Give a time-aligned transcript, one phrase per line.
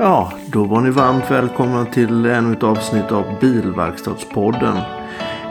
[0.00, 4.76] Ja, då var ni varmt välkomna till ännu ett avsnitt av Bilverkstadspodden.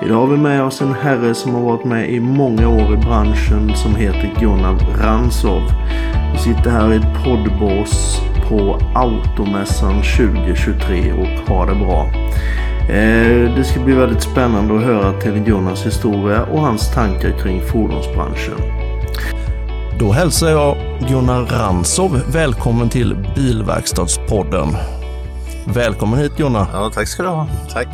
[0.06, 2.98] Idag har vi med oss en herre som har varit med i många år i
[2.98, 5.62] branschen som heter Gunnar Ransov.
[6.34, 12.07] Vi sitter här i ett poddbås på Automässan 2023 och har det bra.
[12.89, 17.61] Eh, det ska bli väldigt spännande att höra till Gunnars historia och hans tankar kring
[17.61, 18.57] fordonsbranschen.
[20.00, 24.68] Då hälsar jag Gunnar Ransov välkommen till Bilverkstadspodden.
[25.65, 26.68] Välkommen hit Gunnar.
[26.74, 27.47] Ja, tack ska du ha.
[27.74, 27.88] Tack.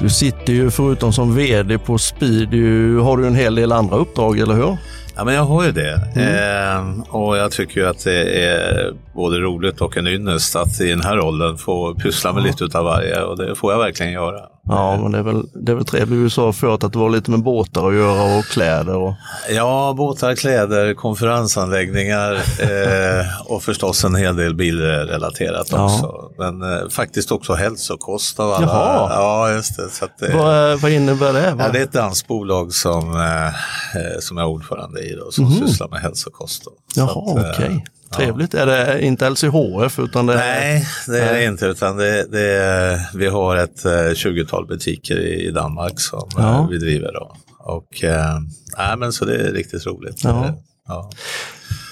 [0.00, 3.96] Du sitter ju förutom som VD på Speed, du, har du en hel del andra
[3.96, 4.76] uppdrag, eller hur?
[5.16, 6.00] Ja, men jag har ju det.
[6.16, 7.00] Mm.
[7.00, 10.88] Eh, och jag tycker ju att det är både roligt och en ynnest att i
[10.88, 12.46] den här rollen få pyssla med ja.
[12.46, 14.40] lite utav varje och det får jag verkligen göra.
[14.66, 16.24] Ja, men det är väl, det är väl trevligt.
[16.24, 18.94] Du sa förut att det var lite med båtar att göra och kläder.
[18.94, 19.14] Och...
[19.50, 25.84] Ja, båtar, kläder, konferensanläggningar eh, och förstås en hel del bilrelaterat ja.
[25.84, 26.30] också.
[26.38, 28.66] Men eh, faktiskt också hälsokost av alla.
[28.66, 29.10] Jaha.
[29.10, 29.88] Ja, just det.
[29.88, 31.56] Så att, eh, vad, vad innebär det?
[31.58, 35.46] Ja, det är ett dansbolag som, eh, eh, som jag är ordförande i då, som
[35.46, 35.66] mm.
[35.66, 36.64] sysslar med hälsokost.
[36.64, 36.70] Då.
[36.96, 37.66] Jaha, eh, okej.
[37.66, 37.80] Okay.
[38.16, 38.54] Trevligt.
[38.54, 41.66] Är det inte LCHF utan det Nej, det är det inte.
[41.66, 46.66] Utan det, det är, vi har ett 20-tal butiker i, Danmark som ja.
[46.70, 47.12] vi driver.
[47.12, 47.36] Då.
[47.58, 50.24] Och, äh, men så det är riktigt roligt.
[50.24, 50.54] Ja.
[50.88, 51.10] ja.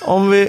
[0.02, 0.48] Om vi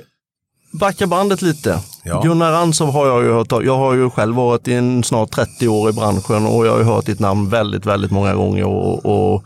[0.80, 1.80] backar bandet lite.
[2.04, 2.22] Ja.
[2.22, 5.68] Gunnar Ransov har jag ju hört Jag har ju själv varit i en snart 30
[5.68, 8.64] år i branschen och jag har ju hört ditt namn väldigt, väldigt många gånger.
[8.64, 9.44] Och, och,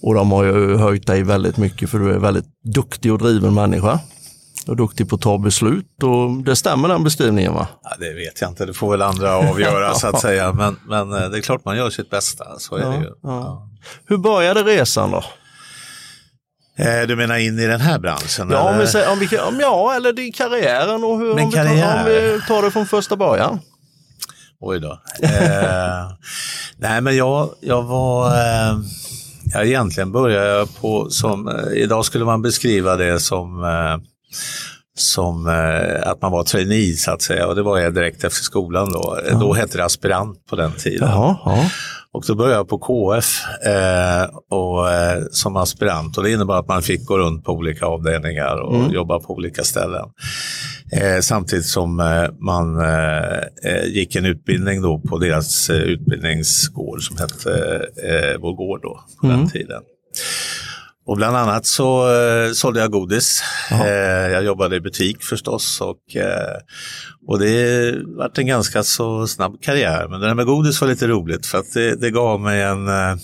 [0.00, 3.54] och de har ju höjt dig väldigt mycket för du är väldigt duktig och driven
[3.54, 4.00] människa
[4.68, 6.02] och duktig på att ta beslut.
[6.02, 7.68] Och det stämmer den beskrivningen va?
[7.82, 10.52] Ja, det vet jag inte, det får väl andra avgöra så att säga.
[10.52, 13.10] Men, men eh, det är klart man gör sitt bästa, så är ja, det ju.
[13.22, 13.68] Ja.
[14.06, 15.24] Hur började resan då?
[16.78, 18.50] Eh, du menar in i den här branschen?
[18.50, 18.86] Ja, eller?
[18.86, 21.74] Säger, om vi, om, ja eller i karriären och hur, om, karriär.
[21.74, 23.60] vi tar, om vi tar det från första början.
[24.60, 25.00] Oj då.
[25.22, 26.10] Eh,
[26.76, 28.78] nej men jag, jag var, eh,
[29.44, 33.98] ja, egentligen började jag på som, eh, idag skulle man beskriva det som eh,
[34.96, 38.42] som eh, att man var trainee så att säga och det var jag direkt efter
[38.42, 39.18] skolan då.
[39.30, 39.38] Ja.
[39.38, 41.08] Då hette det aspirant på den tiden.
[41.08, 41.70] Jaha, ja.
[42.12, 46.68] Och då började jag på KF eh, och, eh, som aspirant och det innebar att
[46.68, 48.92] man fick gå runt på olika avdelningar och mm.
[48.92, 50.08] jobba på olika ställen.
[50.92, 57.50] Eh, samtidigt som eh, man eh, gick en utbildning då på deras utbildningsgård som hette
[58.02, 59.38] eh, Vår gård då på mm.
[59.38, 59.82] den tiden.
[61.06, 63.42] Och bland annat så eh, sålde jag godis.
[63.70, 66.56] Eh, jag jobbade i butik förstås och, eh,
[67.26, 70.08] och det vart en ganska så snabb karriär.
[70.08, 72.88] Men det där med godis var lite roligt för att det, det gav mig en,
[72.88, 73.16] eh,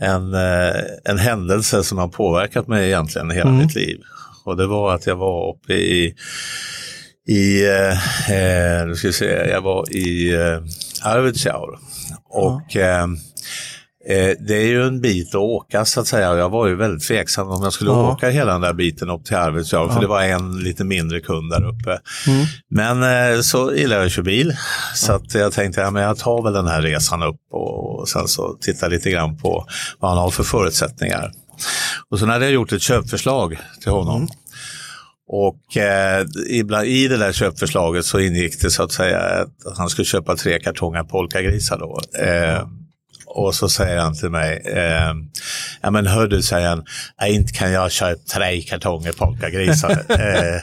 [0.00, 3.62] en, eh, en händelse som har påverkat mig egentligen hela mm.
[3.62, 4.00] mitt liv.
[4.44, 6.14] Och det var att jag var uppe i,
[7.28, 10.60] i eh, eh ska säga, jag var i eh,
[11.02, 11.78] Arvidsjaur.
[12.28, 13.08] Och ja
[14.08, 16.36] Eh, det är ju en bit att åka så att säga.
[16.36, 18.12] Jag var ju väldigt tveksam om jag skulle ja.
[18.12, 19.94] åka hela den där biten upp till Arvidsjaur ja.
[19.94, 22.00] för det var en lite mindre kund där uppe.
[22.26, 22.46] Mm.
[22.70, 24.56] Men eh, så gillar jag att köra bil
[24.94, 28.08] så att jag tänkte att ja, jag tar väl den här resan upp och, och
[28.08, 29.66] sen så tittar lite grann på
[29.98, 31.32] vad han har för förutsättningar.
[32.10, 34.16] Och så hade jag gjort ett köpförslag till honom.
[34.16, 34.28] Mm.
[35.32, 39.18] Och eh, ibland, i det där köpförslaget så ingick det så att säga
[39.66, 42.00] att han skulle köpa tre kartonger polkagrisar då.
[42.24, 42.66] Eh,
[43.34, 45.14] och så säger han till mig, eh,
[45.80, 46.84] ja men hör du, säger han,
[47.26, 49.90] inte kan jag köpa tre kartonger polkagrisar.
[50.08, 50.60] eh,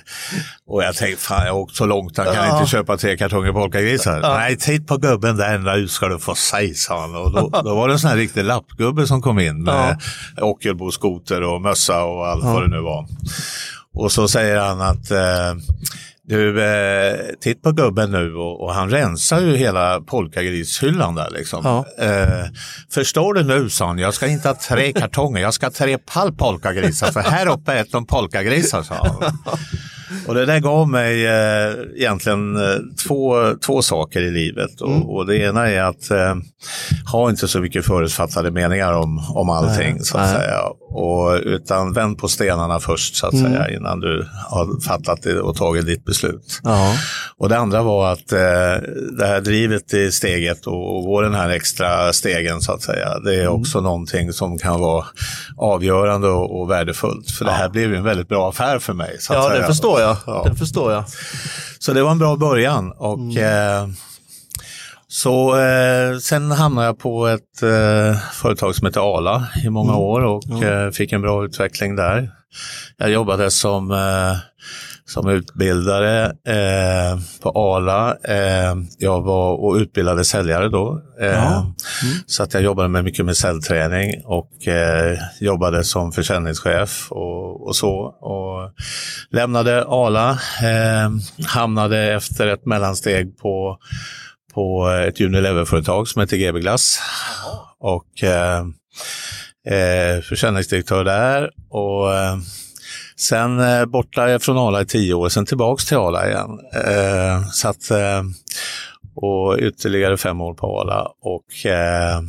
[0.68, 2.60] och jag tänkte, fan jag har åkt så långt, han kan ja.
[2.60, 4.20] inte köpa tre kartonger polkagrisar.
[4.24, 4.38] Ja.
[4.38, 7.16] Nej, titta på gubben där, nu ska du få se, sa han.
[7.16, 9.98] Och då, då var det en sån här riktig lappgubbe som kom in med
[10.38, 10.44] ja.
[10.44, 12.54] Ockelbo-skoter och mössa och allt ja.
[12.54, 13.08] vad det nu var.
[13.94, 15.54] Och så säger han att eh,
[16.28, 21.62] du, eh, titt på gubben nu och, och, han rensar ju hela polkagrishyllan där liksom.
[21.64, 22.06] Ja.
[22.06, 22.46] Eh,
[22.92, 25.98] förstår du nu, sa han, jag ska inte ha tre kartonger, jag ska ha tre
[25.98, 29.38] pall polkagrisar, för här uppe äter de polkagrisar, sa han.
[30.28, 34.82] Och det där gav mig eh, egentligen eh, två, två saker i livet.
[34.82, 35.04] Och, mm.
[35.04, 36.36] och det ena är att eh,
[37.12, 39.94] ha inte så mycket förutfattade meningar om, om allting.
[39.94, 40.36] Nej, så att nej.
[40.36, 40.60] säga.
[40.90, 43.52] Och, utan vänd på stenarna först så att mm.
[43.52, 46.60] säga innan du har fattat det och tagit ditt beslut.
[46.64, 46.94] Ja.
[47.38, 48.38] Och det andra var att eh,
[49.18, 53.20] det här drivet i steget och, och gå den här extra stegen så att säga.
[53.20, 53.54] Det är mm.
[53.54, 55.06] också någonting som kan vara
[55.58, 57.32] avgörande och, och värdefullt.
[57.32, 57.52] För ja.
[57.52, 59.18] det här blev ju en väldigt bra affär för mig.
[59.30, 60.18] Ja, det förstår jag.
[60.26, 60.46] Ja.
[60.50, 61.04] Det förstår jag.
[61.80, 62.92] Så det var en bra början.
[62.92, 63.38] Och, mm.
[63.38, 63.90] eh,
[65.08, 70.02] så eh, sen hamnade jag på ett eh, företag som heter Ala i många mm.
[70.02, 70.86] år och mm.
[70.86, 72.32] eh, fick en bra utveckling där.
[72.98, 74.38] Jag jobbade som, eh,
[75.06, 78.16] som utbildare eh, på Arla.
[78.24, 81.02] Eh, jag var och utbildade säljare då.
[81.22, 81.74] Mm.
[82.26, 84.52] Så att jag jobbade med mycket med säljträning och
[85.40, 87.94] jobbade som försäljningschef och, och så.
[88.22, 88.72] Och
[89.30, 90.32] lämnade Arla,
[90.62, 91.10] eh,
[91.48, 93.78] hamnade efter ett mellansteg på,
[94.58, 97.00] på ett Unilever-företag som heter GB Glass.
[97.80, 98.60] Och eh,
[99.68, 101.50] eh, försäljningsdirektör där.
[101.70, 102.38] Och, eh,
[103.20, 106.60] Sen eh, borta från Ala i tio år, sen tillbaks till Ala igen.
[106.74, 108.24] Eh, så att, eh,
[109.16, 111.08] och ytterligare fem år på Ala.
[111.22, 112.22] Och, eh,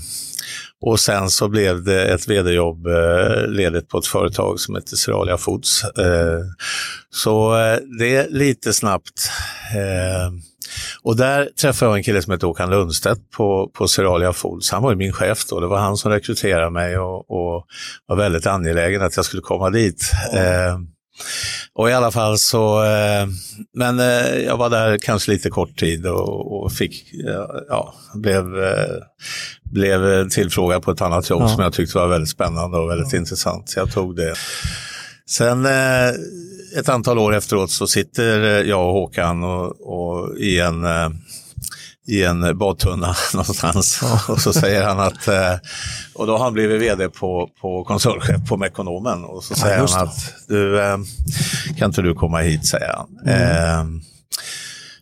[0.80, 5.36] och sen så blev det ett vd-jobb eh, ledigt på ett företag som heter Seralia
[5.36, 5.84] Foods.
[5.84, 6.40] Eh,
[7.10, 9.30] så eh, det är lite snabbt.
[10.68, 14.70] Eh, och där träffade jag en kille som hette Håkan Lundstedt på, på Seralia Foods.
[14.70, 15.60] Han var ju min chef då.
[15.60, 17.66] Det var han som rekryterade mig och, och
[18.06, 20.12] var väldigt angelägen att jag skulle komma dit.
[20.32, 20.86] Mm.
[21.74, 23.26] Och i alla fall så, eh,
[23.74, 27.04] men eh, jag var där kanske lite kort tid och, och fick,
[27.68, 28.96] ja, blev, eh,
[29.62, 31.48] blev tillfrågad på ett annat jobb ja.
[31.48, 33.18] som jag tyckte var väldigt spännande och väldigt ja.
[33.18, 33.70] intressant.
[33.70, 34.34] Så jag tog det.
[35.28, 35.66] Sen
[36.76, 40.84] ett antal år efteråt så sitter jag och Håkan och, och i en
[42.08, 43.98] i en badtunna någonstans.
[44.02, 44.20] Ja.
[44.28, 45.54] Och så säger han att, eh,
[46.14, 49.24] och då har han blivit vd på, på konsultchef på Mekonomen.
[49.24, 50.98] Och så säger han att, du, eh,
[51.78, 53.18] kan inte du komma hit, säger han.
[53.26, 53.96] Mm.
[53.96, 54.02] Eh,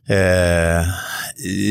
[0.08, 0.86] eh,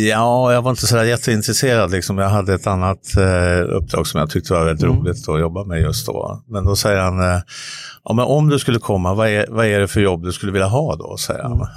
[0.09, 1.91] ja, jag var inte så jätteintresserad.
[1.91, 2.17] Liksom.
[2.17, 4.97] Jag hade ett annat eh, uppdrag som jag tyckte var väldigt mm.
[4.97, 6.43] roligt att jobba med just då.
[6.47, 7.41] Men då säger han, eh,
[8.03, 10.51] ja, men om du skulle komma, vad är, vad är det för jobb du skulle
[10.51, 11.17] vilja ha då?
[11.17, 11.51] säger han.
[11.51, 11.67] Mm.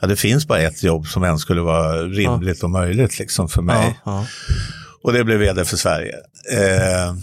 [0.00, 2.66] Ja, det finns bara ett jobb som än skulle vara rimligt ja.
[2.66, 4.00] och möjligt liksom för mig.
[4.04, 4.26] Ja,
[5.02, 6.14] och det blev vd för Sverige.
[6.52, 7.14] Eh,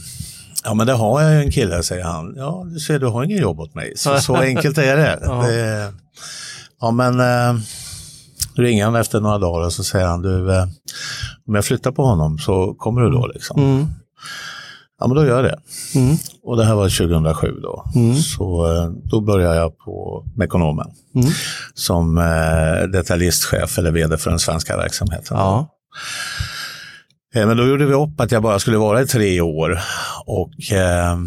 [0.63, 2.33] ja, men det har jag ju en kille, säger han.
[2.37, 3.93] Ja, du ser, du har ingen jobb åt mig.
[3.95, 5.19] Så, så enkelt är det.
[5.21, 5.93] det
[6.81, 7.61] ja, men eh,
[8.61, 10.63] ringer han efter några dagar och så säger han, du, eh,
[11.47, 13.61] om jag flyttar på honom så kommer du då liksom.
[13.61, 13.87] Mm.
[14.99, 15.59] Ja, men då gör jag det.
[15.99, 16.17] Mm.
[16.43, 17.85] Och det här var 2007 då.
[17.95, 18.15] Mm.
[18.15, 21.29] Så eh, då började jag på Mekonomen mm.
[21.73, 25.37] som eh, detaljistchef eller vd för den svenska verksamheten.
[25.37, 25.67] Ja.
[27.35, 29.79] Eh, men då gjorde vi upp att jag bara skulle vara i tre år
[30.25, 31.17] och, eh,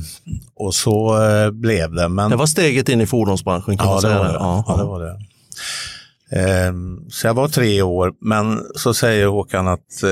[0.55, 1.17] och så
[1.53, 2.09] blev det.
[2.09, 2.31] Men...
[2.31, 4.23] Det var steget in i fordonsbranschen kan ja, man säga.
[4.23, 4.33] Det.
[4.33, 5.19] Ja, ja, det var det.
[6.31, 10.11] Ehm, så jag var tre år, men så säger Håkan att eh,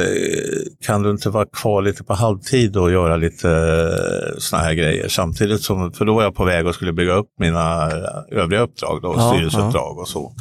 [0.86, 5.08] kan du inte vara kvar lite på halvtid och göra lite eh, såna här grejer
[5.08, 7.90] samtidigt som, för då var jag på väg och skulle bygga upp mina
[8.30, 10.00] övriga uppdrag, då, ja, styrelseuppdrag ja.
[10.00, 10.32] och så.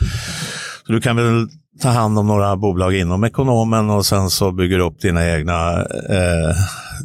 [0.85, 1.47] Så du kan väl
[1.81, 5.79] ta hand om några bolag inom ekonomen och sen så bygger du upp dina egna,
[6.09, 6.55] eh,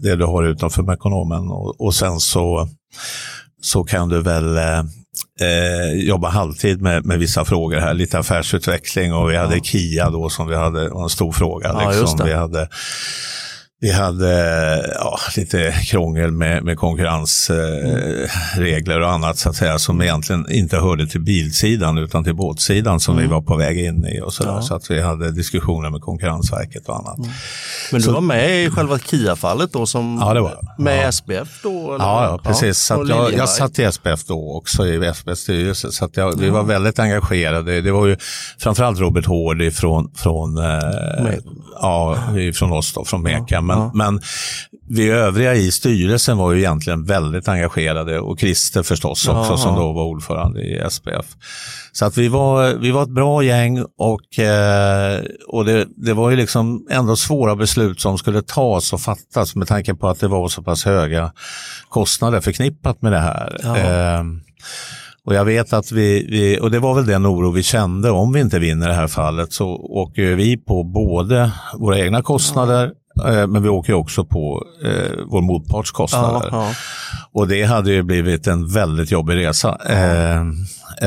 [0.02, 2.68] det du har utanför ekonomen och, och sen så,
[3.62, 4.82] så kan du väl eh,
[5.40, 9.62] eh, jobba halvtid med, med vissa frågor här, lite affärsutveckling och vi hade ja.
[9.62, 11.68] KIA då som vi hade, var en stor fråga.
[11.68, 12.26] Ja, liksom.
[12.26, 12.68] Vi hade
[13.82, 14.34] vi hade
[14.94, 20.76] ja, lite krångel med, med konkurrensregler eh, och annat så att säga som egentligen inte
[20.76, 23.24] hörde till bilsidan utan till båtsidan som mm.
[23.24, 24.20] vi var på väg in i.
[24.20, 24.62] och Så, ja.
[24.62, 27.18] så att vi hade diskussioner med Konkurrensverket och annat.
[27.18, 27.30] Mm.
[27.92, 31.12] Men du så, var med i själva KIA-fallet då som, ja, med ja.
[31.12, 31.94] SPF då?
[31.94, 32.04] Eller?
[32.04, 32.78] Ja, ja, precis.
[32.78, 36.62] så jag, jag satt i SPF då också i SPFs styrelse så jag, vi var
[36.62, 37.80] väldigt engagerade.
[37.80, 38.16] Det var ju
[38.58, 41.34] framförallt Robert Hård från, från, eh,
[41.80, 42.18] ja,
[42.54, 43.60] från oss då, från Meka.
[43.60, 43.90] Men, ja.
[43.94, 44.20] men
[44.88, 49.56] vi övriga i styrelsen var ju egentligen väldigt engagerade och Christer förstås också ja.
[49.56, 51.26] som då var ordförande i SPF.
[51.92, 56.30] Så att vi var, vi var ett bra gäng och, eh, och det, det var
[56.30, 60.28] ju liksom ändå svåra beslut som skulle tas och fattas med tanke på att det
[60.28, 61.32] var så pass höga
[61.88, 63.60] kostnader förknippat med det här.
[63.62, 63.76] Ja.
[63.76, 64.24] Eh,
[65.24, 68.32] och jag vet att vi, vi, och det var väl den oro vi kände, om
[68.32, 72.92] vi inte vinner det här fallet så åker vi på både våra egna kostnader
[73.46, 76.48] men vi åker också på eh, vår motparts kostnader.
[76.50, 76.74] Ja, ja.
[77.32, 79.78] Och det hade ju blivit en väldigt jobbig resa.
[79.88, 80.40] Eh,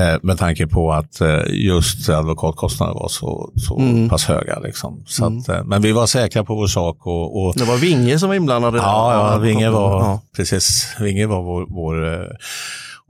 [0.02, 4.10] eh, med tanke på att eh, just advokatkostnader var så, så mm.
[4.10, 4.60] pass höga.
[4.60, 5.04] Liksom.
[5.08, 5.40] Så mm.
[5.40, 6.98] att, eh, men vi var säkra på vår sak.
[7.06, 7.54] Och, och...
[7.56, 8.76] Det var Vinge som var inblandad?
[8.76, 12.28] Ja, ja Vinge var, precis, Vinge var vår, vår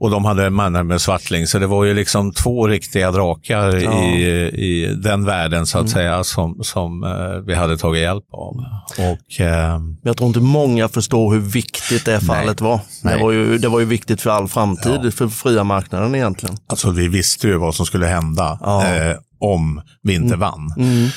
[0.00, 4.04] och de hade mannar med Svartling, så det var ju liksom två riktiga drakar ja.
[4.04, 5.92] i, i den världen så att mm.
[5.92, 8.56] säga som, som eh, vi hade tagit hjälp av.
[8.98, 12.80] Och, eh, jag tror inte många förstår hur viktigt det fallet nej, var.
[13.02, 13.16] Nej.
[13.16, 15.10] Det, var ju, det var ju viktigt för all framtid, ja.
[15.10, 16.56] för fria marknaden egentligen.
[16.66, 18.94] Alltså vi visste ju vad som skulle hända ja.
[18.94, 20.40] eh, om vi inte mm.
[20.40, 20.74] vann.
[20.76, 21.08] Mm.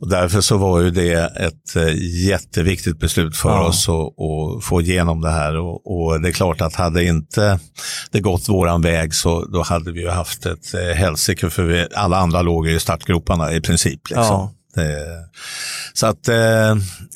[0.00, 1.94] Och därför så var ju det ett eh,
[2.28, 3.66] jätteviktigt beslut för Ja.
[3.66, 5.56] oss att, få igenom det här.
[5.56, 7.58] Och, och det är klart att hade inte
[8.10, 11.86] det gått våran väg så då hade vi ju haft ett eh, helsike för vi,
[11.94, 14.00] alla andra låg i startgroparna i princip.
[14.10, 14.24] Liksom.
[14.24, 14.52] Ja.
[14.76, 15.06] Det,
[15.92, 16.36] så att eh,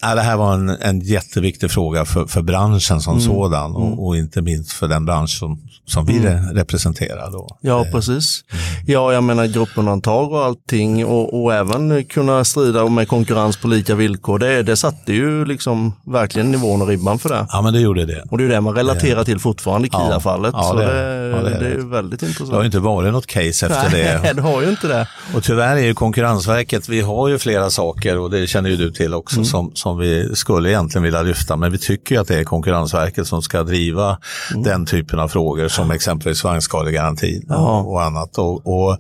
[0.03, 4.17] ja, det här var en, en jätteviktig fråga för, för branschen som sådan och, och
[4.17, 7.31] inte minst för den bransch som, som vi re- representerar.
[7.31, 7.59] Då.
[7.61, 8.41] Ja, precis.
[8.87, 13.95] Ja, jag menar gruppundantag och allting och, och även kunna strida med konkurrens på lika
[13.95, 14.39] villkor.
[14.39, 17.47] Det, det satte ju liksom verkligen nivån och ribban för det.
[17.49, 18.25] Ja, men det gjorde det.
[18.31, 19.99] Och det är det man relaterar till fortfarande i Ja.
[20.11, 20.53] Kia-fallet.
[20.57, 21.29] Ja, så det det, är.
[21.31, 21.69] Ja, det är är det.
[21.71, 22.51] ju väldigt intressant.
[22.51, 24.33] Det har ju inte varit något case efter Nej, det.
[24.35, 25.09] det har ju inte det.
[25.35, 28.91] Och tyvärr är ju Konkurrensverket, vi har ju flera saker och det känner ju du
[28.91, 29.45] till också Mm.
[29.45, 31.57] som, som vi skulle egentligen vilja lyfta.
[31.57, 34.19] Men vi tycker ju att det är Konkurrensverket som ska driva
[34.55, 37.47] den typen av frågor som exempelvis vagnskadegarantin Mm.
[37.49, 37.81] Ja.
[37.81, 38.39] och, och annat.
[38.39, 38.99] Och, och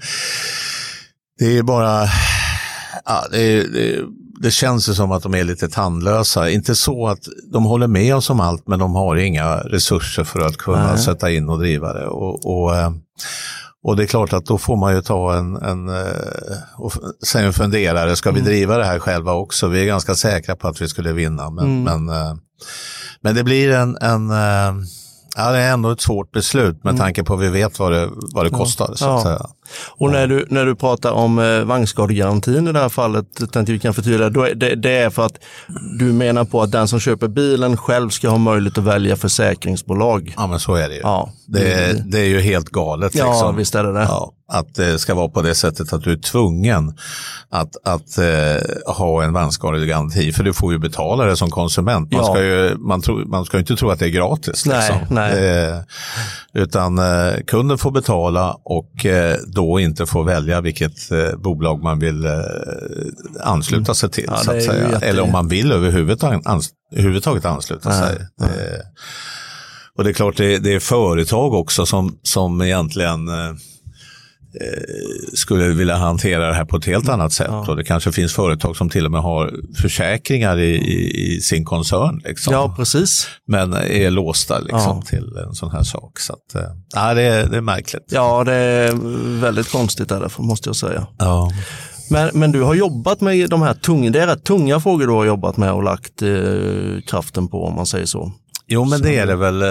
[1.38, 2.04] det är bara,
[3.04, 3.96] ja, det, det,
[4.42, 6.50] det känns ju som att de är lite tandlösa.
[6.50, 7.18] Inte så att
[7.52, 10.98] de håller med oss om allt men de har inga resurser för att kunna Nej.
[10.98, 12.06] sätta in och driva det.
[12.06, 12.90] Och, och, eh,
[13.84, 16.04] och det är klart att då får man ju ta en, en eh,
[16.76, 16.92] och
[17.26, 19.68] sen en funderare, ska vi driva det här själva också?
[19.68, 22.34] Vi är ganska säkra på att vi skulle vinna, men, men, eh,
[23.20, 24.74] men det blir en, en eh,
[25.36, 28.08] Ja, det är ändå ett svårt beslut med tanke på att vi vet vad det,
[28.34, 28.86] vad det kostar.
[28.94, 29.22] Så att Ja.
[29.22, 29.46] säga.
[29.96, 33.78] Och när du, när du pratar om eh, vagnskadegarantin i det här fallet, tänkte vi
[33.78, 35.38] kan förtydliga, då är det, det är för att
[35.98, 40.34] du menar på att den som köper bilen själv ska ha möjlighet att välja försäkringsbolag.
[40.36, 41.00] Ja, men så är det ju.
[41.00, 43.14] Ja, Det, det är ju helt galet.
[43.14, 43.56] ja liksom.
[43.56, 44.02] visst är det det.
[44.02, 46.94] Ja, att det ska vara på det sättet att du är tvungen
[47.50, 52.12] att, att eh, ha en vagnskadegaranti, för du får ju betala det som konsument.
[52.12, 52.32] Man, Ja.
[52.32, 54.66] ska, ju, man, tro, man ska inte tro att det är gratis.
[54.66, 55.14] Nej, liksom.
[55.16, 55.64] nej.
[55.68, 55.76] Eh,
[56.54, 61.98] utan eh, kunden får betala och eh, då inte får välja vilket eh, bolag man
[61.98, 62.32] vill eh,
[63.40, 64.24] ansluta sig till.
[64.26, 64.90] Ja, så att säga.
[64.90, 68.18] jätte- Eller om man vill överhuvudtaget, ans, överhuvudtaget ansluta sig.
[68.38, 68.82] Det,
[69.98, 73.54] och det är klart, det, det är företag också som, som egentligen eh,
[75.34, 77.68] skulle vilja hantera det här på ett helt annat sätt.
[77.68, 79.52] Och det kanske finns företag som till och med har
[79.82, 82.20] försäkringar i, i, i sin koncern.
[82.24, 82.52] Liksom.
[82.52, 83.28] Ja, precis.
[83.46, 85.02] Men är låsta liksom, Ja.
[85.06, 86.18] till en sån här sak.
[86.20, 88.04] Så att, eh, ja, det, är, det är märkligt.
[88.10, 88.92] Ja, det är
[89.40, 91.06] väldigt konstigt är det, måste jag säga.
[91.18, 91.50] Ja.
[92.10, 95.12] Men, men du har jobbat med de här tunga, det är rätt tunga frågor du
[95.12, 98.32] har jobbat med och lagt eh, kraften på om man säger så.
[98.72, 99.62] Jo, men det är det väl.
[99.62, 99.68] Eh,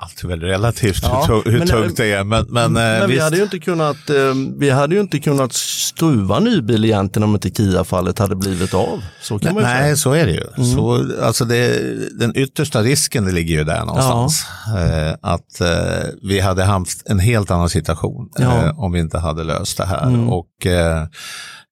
[0.00, 2.24] allt är väl relativt Ja, hur, hur tungt det är.
[2.24, 3.24] Men, men, eh, Men vi visst.
[3.24, 7.34] hade, ju inte kunnat, eh, vi hade ju inte kunnat skruva ny bil egentligen om
[7.34, 9.02] inte Kia-fallet hade blivit av.
[9.22, 10.64] Så kan man ju Nej, så är det ju.
[10.74, 11.78] Så, alltså det,
[12.18, 14.44] den yttersta risken det ligger ju där någonstans.
[14.76, 18.64] Eh, att eh, vi hade haft en helt annan situation Ja.
[18.64, 20.30] eh, om vi inte hade löst det här.
[20.32, 21.06] Och, eh,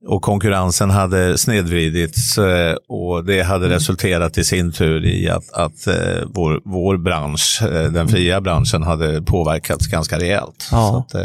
[0.06, 5.87] och konkurrensen hade snedvridits eh, och det hade resulterat i sin tur i att, att
[5.87, 10.68] eh, vår, vår bransch, eh, den fria branschen, hade påverkats ganska rejält.
[10.73, 10.99] Ja.
[10.99, 11.23] Att,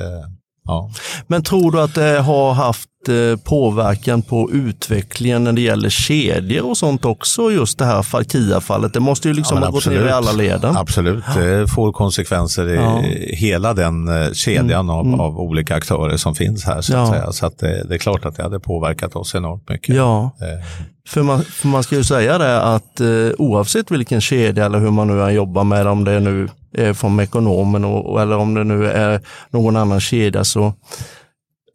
[0.66, 0.92] ja.
[1.28, 6.70] Men tror du att det har haft eh, påverkan på utvecklingen när det gäller kedjor
[6.70, 8.94] och sånt också, just det här fall- Kia-fallet?
[8.94, 10.78] Det måste ju liksom Ja, ha gått ner i alla leden.
[10.78, 13.02] Absolut, det får konsekvenser i Ja.
[13.38, 16.82] hela den eh, kedjan av, av olika aktörer som finns här.
[16.82, 17.32] Så, att Ja.
[17.32, 19.96] så att det, det är klart att det hade påverkat oss enormt mycket.
[19.96, 20.66] Ja, Eh,
[21.08, 24.92] för man, för man ska ju säga det att eh, oavsett vilken kedja eller hur
[24.92, 28.64] man nu än jobbar med, om det nu är från ekonomen och, eller om det
[28.64, 30.74] nu är någon annan kedja, så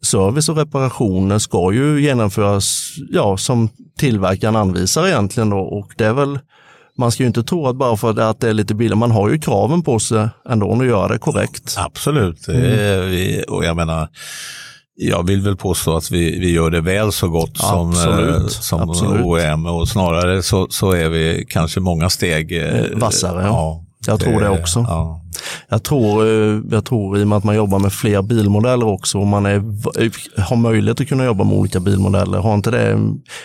[0.03, 5.49] service och reparationer ska ju genomföras ja, som tillverkaren anvisar egentligen.
[5.49, 5.57] Då.
[5.59, 6.39] Och det är väl,
[6.97, 9.29] man ska ju inte tro att bara för att det är lite billigare, man har
[9.29, 11.75] ju kraven på sig ändå att göra det korrekt.
[11.77, 13.43] absolut, det Mm.
[13.47, 14.07] och jag menar
[14.95, 18.47] jag vill väl påstå att vi, vi gör det väl så gott som, Absolut, eh,
[18.47, 19.25] som absolut.
[19.25, 23.85] OEM och snarare så, så är vi kanske många steg eh, vassare, ja.
[24.07, 24.79] Jag tror det också.
[24.79, 25.21] Ja.
[25.69, 29.19] Jag tror, eh, jag tror i och med att man jobbar med fler bilmodeller också
[29.19, 29.63] och man är,
[30.41, 32.37] har möjlighet att kunna jobba med olika bilmodeller.
[32.37, 32.99] Har inte det,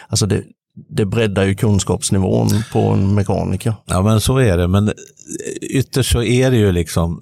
[0.09, 0.43] alltså det,
[0.89, 3.75] det breddar ju kunskapsnivån på en mekaniker.
[3.87, 4.93] Ja men så är det, men
[5.61, 7.21] ytterst så är det ju liksom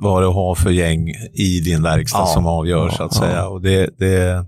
[0.00, 3.20] vad du har för gäng i din verkstad Ja, som avgör ja, så att ja.
[3.20, 3.48] säga.
[3.48, 4.44] Och det, det,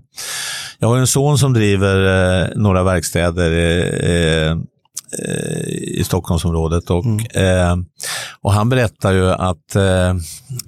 [0.79, 4.57] jag har en son som driver eh, några verkstäder eh, eh,
[5.81, 6.89] i Stockholmsområdet.
[6.89, 7.19] Och, mm.
[7.19, 7.77] eh,
[8.41, 10.15] och han berättar ju att eh,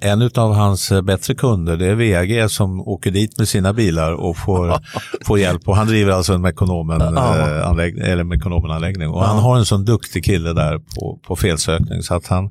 [0.00, 4.36] en av hans bättre kunder det är VAG som åker dit med sina bilar och
[4.36, 4.80] får,
[5.26, 5.68] får hjälp.
[5.68, 8.28] Och han driver alltså en Mekonomen-anläggning.
[8.28, 12.50] Mekonomen och han har en sån duktig kille där på, på felsökning så att han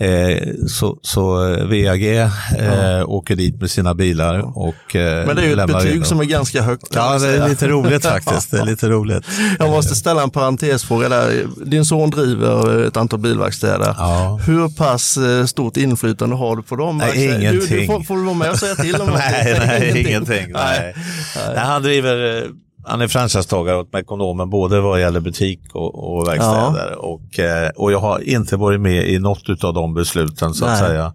[0.00, 3.04] Eh, så, så eh, VAG eh, ja.
[3.04, 6.24] åker dit med sina bilar och eh, Men det är ju ett betyg som är
[6.24, 6.86] ganska högt.
[6.94, 8.50] Ja, det är lite roligt faktiskt.
[8.50, 9.24] Det är lite roligt.
[9.58, 11.46] Jag måste ställa en parentesfråga där.
[11.64, 13.94] Din son driver ett antal bilverkstäder.
[13.98, 14.40] Ja.
[14.46, 16.98] Hur pass eh, stort inflytande har du på dem?
[16.98, 17.60] Nej, ingenting.
[17.60, 20.06] Du, du får, får, du vara med och säga till om nej, nej, ingenting.
[20.06, 20.94] ingenting nej.
[21.36, 21.56] Nej.
[21.56, 22.46] Han driver
[22.88, 26.90] han är franchisetagare åt Mekonomen både vad gäller butik och, och verkstäder.
[26.90, 26.96] Ja.
[26.96, 30.80] Och, eh, och jag har inte varit med i något av de besluten så att
[30.80, 30.88] Nej.
[30.88, 31.12] säga.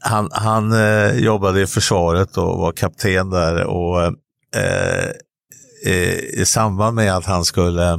[0.00, 4.02] Han, han eh, jobbade i försvaret och var kapten där och
[4.56, 5.10] eh,
[6.40, 7.98] i samband med att han skulle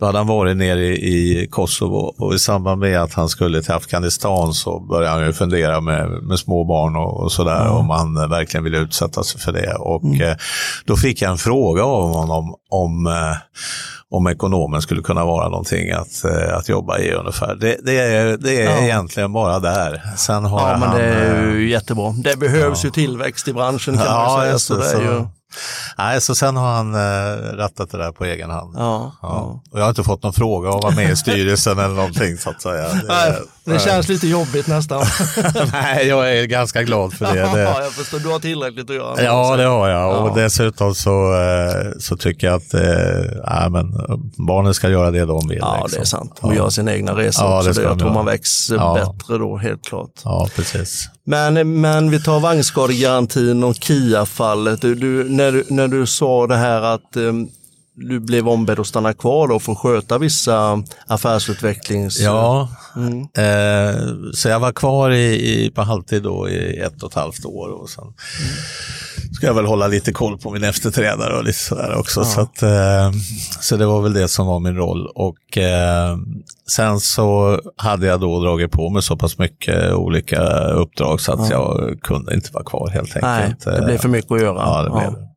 [0.00, 3.72] då hade han varit nere i Kosovo och i samband med att han skulle till
[3.72, 7.72] Afghanistan så började han fundera med, med små barn och, och sådär mm.
[7.72, 9.74] om han verkligen ville utsätta sig för det.
[9.74, 10.20] Och mm.
[10.20, 10.36] eh,
[10.84, 13.36] då fick jag en fråga av honom om, eh,
[14.10, 17.54] om ekonomen skulle kunna vara någonting att, eh, att jobba i ungefär.
[17.54, 18.84] Det, det är, det är ja.
[18.84, 20.02] egentligen bara där.
[20.16, 22.14] Sen har ja, han, men det är ju eh, jättebra.
[22.24, 22.86] Det behövs ja.
[22.86, 24.58] ju tillväxt i branschen kan ja, man säga.
[24.58, 25.26] Så det är ju...
[25.98, 28.74] Nej, så sen har han äh, rattat det där på egen hand.
[28.76, 29.60] Ja, ja.
[29.70, 32.38] Och jag har inte fått någon fråga om att vara med i styrelsen eller någonting
[32.38, 32.88] så att säga.
[32.92, 35.04] Det, det känns lite jobbigt nästan.
[35.72, 37.32] Nej, jag är ganska glad för det.
[37.54, 37.60] det...
[37.60, 39.22] Ja, jag förstår, du har tillräckligt att göra.
[39.22, 40.00] Ja, det har jag.
[40.00, 40.16] Ja.
[40.16, 43.92] Och dessutom så, eh, så tycker jag att äh, men,
[44.46, 45.58] barnen ska göra det de vill.
[45.60, 45.90] Ja, liksom.
[45.90, 46.18] det är liksom.
[46.18, 46.38] sant.
[46.40, 46.56] Och ja.
[46.56, 47.72] göra sin egna resa ja, också.
[47.72, 48.94] Det, jag tror man växer ja.
[48.94, 50.10] bättre då, helt klart.
[50.24, 51.08] Ja, precis.
[51.26, 54.80] Men, men vi tar vagnskadegarantin och KIA-fallet.
[54.80, 57.48] Du, när, du, när du sa det här att um,
[58.00, 62.20] du blev ombedd att stanna kvar för att sköta vissa affärsutvecklings...
[62.20, 63.20] Ja, mm.
[63.20, 64.02] eh,
[64.32, 67.68] så jag var kvar i, i, på halvtid då i ett och ett halvt år
[67.68, 68.14] och sen mm.
[69.34, 72.20] ska jag väl hålla lite koll på min efterträdare och lite sådär också.
[72.20, 72.24] Ja.
[72.24, 73.12] Så, att, eh,
[73.60, 75.06] så det var väl det som var min roll.
[75.14, 76.16] Och eh,
[76.70, 81.50] sen så hade jag då dragit på mig så pass mycket olika uppdrag så att
[81.50, 81.80] ja.
[81.80, 83.66] jag kunde inte vara kvar helt enkelt.
[83.66, 84.58] Nej, det blev för mycket att göra.
[84.58, 85.28] Ja, det blev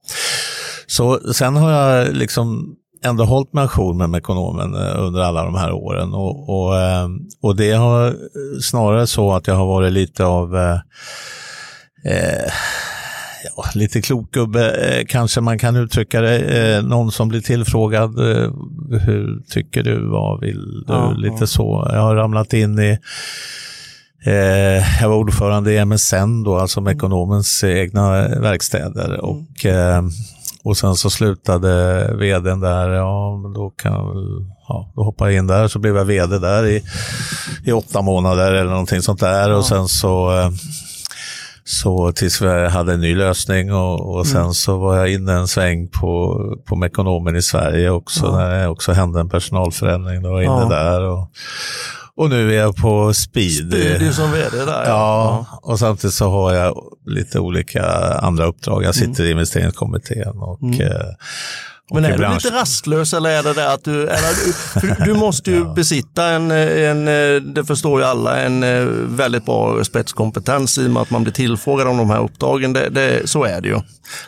[0.91, 5.55] så sen har jag liksom ändå hållit mig ajour med Mekonomen eh, under alla de
[5.55, 7.07] här åren och, och, eh,
[7.41, 8.15] och det har
[8.61, 10.79] snarare så att jag har varit lite av eh,
[12.05, 12.51] eh,
[13.55, 16.81] ja, lite klok gubbe, kanske man kan uttrycka det.
[16.81, 18.20] Någon som blir tillfrågad,
[19.05, 20.94] hur tycker du, vad vill du?
[20.94, 21.48] Ja, lite ja.
[21.48, 21.89] så.
[21.94, 22.98] Jag har ramlat in i
[25.01, 29.22] jag var ordförande i MSN, då, alltså Mekonomens egna verkstäder.
[29.22, 29.65] Och,
[30.63, 35.39] och sen så slutade vdn där, ja då kan jag väl, ja, då hoppade jag
[35.39, 36.83] in där så blev jag vd där i,
[37.65, 39.55] i åtta månader eller någonting sånt där ja.
[39.55, 40.50] och sen så eh,
[41.63, 44.53] så tills vi hade en ny lösning och, och sen mm.
[44.53, 48.37] så var jag inne en sväng på, på Mekonomen i Sverige också, ja.
[48.37, 50.21] när det också hände en personalförändring.
[50.21, 51.01] Då var jag inne där.
[51.01, 51.27] Och,
[52.22, 53.68] och nu är jag på Speed.
[53.74, 54.84] Speed som vd där.
[54.86, 54.86] Ja.
[54.86, 57.84] ja, och samtidigt så har jag lite olika
[58.22, 58.84] andra uppdrag.
[58.84, 59.27] Jag sitter mm.
[59.27, 60.79] i investeringskommittén och mm.
[61.89, 64.09] Eh, men är du lite rastlös eller är det det att du,
[64.81, 65.74] du, du, måste ju ja.
[65.74, 67.05] besitta en, en,
[67.53, 71.33] det förstår ju alla, en eh, väldigt bra spetskompetens i och med att man blir
[71.33, 72.74] tillfrågad om de här uppdragen.
[72.74, 73.79] Det, det, så är det ju.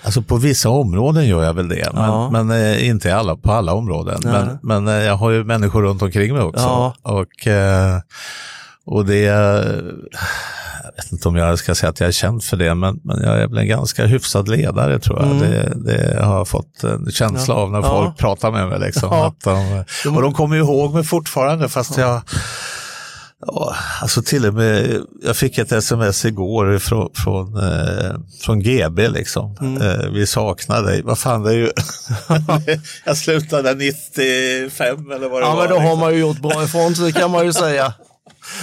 [0.03, 2.29] Alltså på vissa områden gör jag väl det, men, ja.
[2.29, 4.19] men eh, inte alla, på alla områden.
[4.23, 6.63] Men, men eh, jag har ju människor runt omkring mig också.
[6.63, 6.95] Ja.
[7.01, 7.47] Och,
[8.85, 9.19] och det
[10.83, 13.21] jag vet inte om jag ska säga att jag är känd för det, men, men
[13.21, 15.31] jag är väl en ganska hyfsad ledare tror jag.
[15.31, 15.39] Mm.
[15.39, 17.59] Det, det, har jag fått en känsla ja.
[17.59, 17.89] av när ja.
[17.89, 18.79] folk pratar med mig.
[18.79, 19.27] Liksom, ja.
[19.27, 19.83] att de,
[20.15, 22.21] och de kommer ihåg mig fortfarande fast jag
[23.45, 29.07] Ja, alltså till och med, jag fick ett sms igår från, från, eh, från GB
[29.07, 29.57] liksom.
[29.61, 29.81] Mm.
[29.81, 31.01] Eh, vi saknar dig.
[31.01, 31.71] Vad fan, det är ju...
[33.05, 35.63] jag slutade 95 eller vad det ja, var.
[35.63, 35.85] Ja, men då liksom.
[35.85, 37.93] har man ju gjort bra ifrån sig kan man ju säga.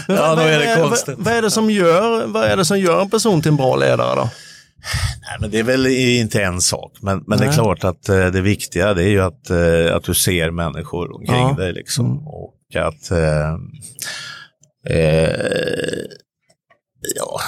[0.08, 1.14] Men ja, vad, är det konstigt.
[1.16, 3.56] Vad, vad, är det som gör, vad är det som gör en person till en
[3.56, 4.30] bra ledare då?
[5.22, 8.26] Nej, men det är väl inte en sak, men, men det är klart att eh,
[8.26, 11.54] det viktiga det är ju att, eh, att du ser människor omkring ja.
[11.58, 11.72] dig.
[11.72, 12.26] Liksom, mm.
[12.26, 13.52] Och att eh,
[14.96, 15.30] eh,
[17.16, 17.40] ja,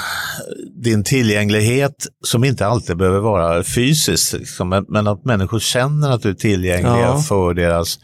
[0.82, 6.22] din tillgänglighet som inte alltid behöver vara fysisk, liksom, men, men, att människor känner att
[6.22, 7.18] du är tillgängliga ja.
[7.18, 7.98] för deras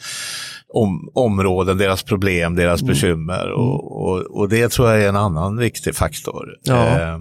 [0.75, 2.93] om, områden, deras problem, deras mm.
[2.93, 3.51] bekymmer.
[3.51, 6.49] Och, och, och, det tror jag är en annan viktig faktor.
[6.63, 6.87] Ja.
[6.87, 7.19] Eh,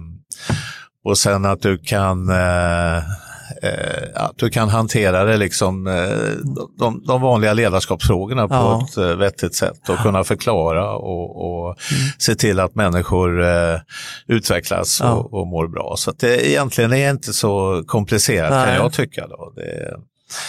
[1.04, 2.96] och sen att du kan eh,
[3.62, 6.08] eh, att du kan hantera det liksom, eh,
[6.78, 8.86] de, de vanliga ledarskapsfrågorna på Ja.
[8.90, 11.76] ett eh, vettigt sätt och kunna förklara och, och
[12.18, 13.44] se till att människor
[14.26, 15.12] utvecklas Ja.
[15.12, 15.94] och, och mår bra.
[15.96, 18.76] Så det egentligen är inte så komplicerat kan Nej.
[18.76, 19.26] jag tycka.
[19.26, 19.52] Då.
[19.56, 19.96] Det,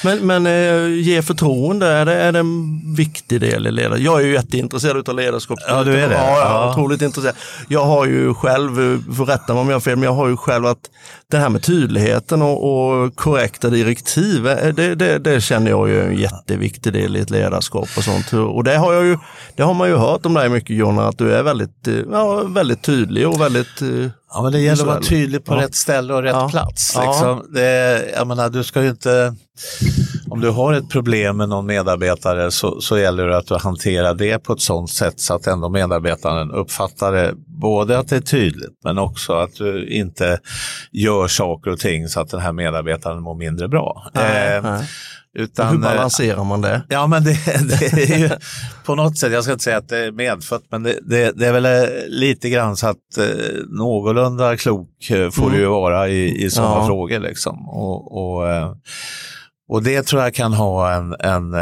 [0.03, 4.05] Men, men eh, ge förtroende, är det, är det en viktig del i ledarskap?
[4.05, 5.59] Jag är ju jätteintresserad av ledarskap.
[5.67, 6.15] Ja, du är det?
[6.15, 7.35] Ja, jag är otroligt intresserad.
[7.67, 10.27] Jag har ju själv, eh, får rätta mig om jag har fel, men jag har
[10.27, 10.89] ju själv att
[11.31, 15.99] det här med tydligheten och, och korrekta direktiv, eh, det, det, det känner jag ju
[15.99, 18.33] är en jätteviktig del i ett ledarskap och sånt.
[18.33, 19.17] Och det har, jag ju,
[19.55, 22.81] det har man ju hört om dig mycket Jonna, att du är väldigt, ja, väldigt
[22.81, 23.81] tydlig och väldigt...
[24.33, 25.61] Ja, men det gäller att vara tydlig på Ja.
[25.61, 26.49] rätt ställe och rätt Ja.
[26.49, 26.93] plats.
[26.95, 27.07] Ja.
[27.11, 27.53] Liksom.
[27.53, 29.35] Det, jag menar, du ska inte,
[30.29, 34.13] om du har ett problem med någon medarbetare så, så gäller det att du hanterar
[34.13, 38.21] det på ett sådant sätt så att ändå medarbetaren uppfattar det, både att det är
[38.21, 40.39] tydligt men också att du inte
[40.91, 44.11] gör saker och ting så att den här medarbetaren mår mindre bra.
[44.13, 44.87] Nej, Eh, nej.
[45.39, 46.82] Utan, Hur eh, balanserar man det?
[46.89, 47.38] Ja, men det,
[47.82, 48.30] det är ju
[48.86, 51.47] på något sätt, jag ska inte säga att det är medfött, men det, det, det
[51.47, 53.25] är väl eh, lite grann så att eh,
[53.69, 54.89] någorlunda klok
[55.32, 55.54] får Mm.
[55.54, 56.88] du ju vara i, i sådana Ja.
[56.88, 57.19] frågor.
[57.19, 57.69] Liksom.
[57.69, 58.43] Och, och,
[59.69, 61.54] och det tror jag kan ha en, en,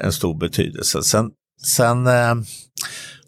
[0.00, 1.02] en stor betydelse.
[1.02, 1.30] Sen,
[1.66, 2.08] sen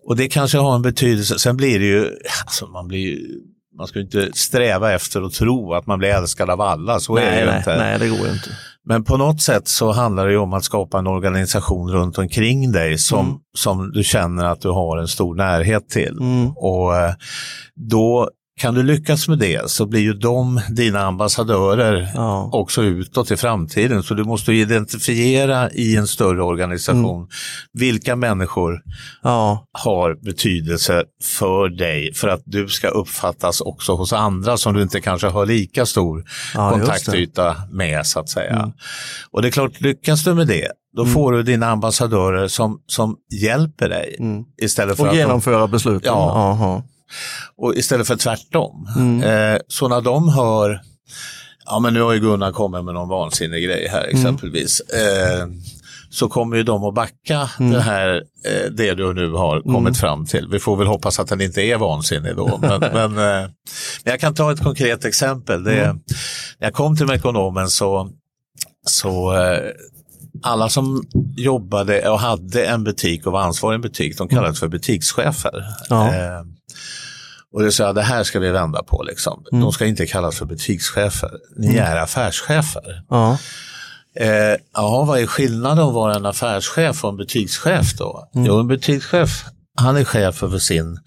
[0.08, 2.10] och det kanske har en betydelse, sen blir det ju,
[2.44, 3.40] alltså man blir ju
[3.78, 7.20] man ska inte sträva efter att tro att man blir älskad av alla, så är
[7.24, 7.76] det nej, ju nej, inte.
[7.76, 8.50] nej, det går ju inte.
[8.88, 12.72] Men på något sätt så handlar det ju om att skapa en organisation runt omkring
[12.72, 13.38] dig som, Mm.
[13.58, 16.18] som du känner att du har en stor närhet till.
[16.20, 16.50] Mm.
[16.56, 17.14] Och eh,
[17.74, 22.50] då kan du lyckas med det så blir ju de dina ambassadörer Ja.
[22.52, 24.02] också utåt i framtiden.
[24.02, 27.28] Så du måste identifiera i en större organisation Mm.
[27.72, 28.80] vilka människor
[29.22, 29.66] Ja.
[29.72, 35.00] har betydelse för dig för att du ska uppfattas också hos andra som du inte
[35.00, 38.56] kanske har lika stor Ja, kontaktyta med så att säga.
[38.56, 38.72] Mm.
[39.30, 41.14] Och det är klart, lyckas du med det, då Mm.
[41.14, 44.44] får du dina ambassadörer som, som hjälper dig Mm.
[44.62, 46.12] istället för Och att de, genomföra besluten.
[46.14, 46.30] Ja.
[46.30, 46.82] Aha.
[47.56, 48.88] Och istället för tvärtom.
[48.96, 49.22] Mm.
[49.54, 50.80] Eh, så när de hör,
[51.66, 54.16] ja men nu har ju Gunnar kommit med någon vansinnig grej här Mm.
[54.16, 54.80] exempelvis.
[54.80, 55.46] Eh,
[56.10, 57.72] så kommer ju de att backa Mm.
[57.72, 58.14] det här,
[58.44, 60.48] eh, det du nu har kommit fram till.
[60.50, 62.58] Vi får väl hoppas att den inte är vansinnig då.
[62.62, 63.50] Men, men, eh,
[64.04, 65.64] men jag kan ta ett konkret exempel.
[65.64, 65.96] Det, Mm.
[66.58, 68.10] När jag kom till Mekonomen så,
[68.86, 69.58] så eh,
[70.42, 71.04] alla som
[71.36, 75.64] jobbade och hade en butik och var ansvarig i en butik, de kallades för butikschefer.
[75.88, 76.14] Ja.
[77.56, 79.02] Och det jag, det här ska vi vända på.
[79.02, 79.44] Liksom.
[79.52, 79.62] Mm.
[79.62, 83.02] De ska inte kallas för butikschefer, ni är affärschefer.
[83.10, 83.38] Ja.
[84.20, 88.28] Eh, jaha, vad är skillnaden att vara en affärschef och en butikschef då?
[88.34, 88.46] Mm.
[88.46, 89.44] Jo, en butikschef,
[89.80, 90.98] han är chef över sin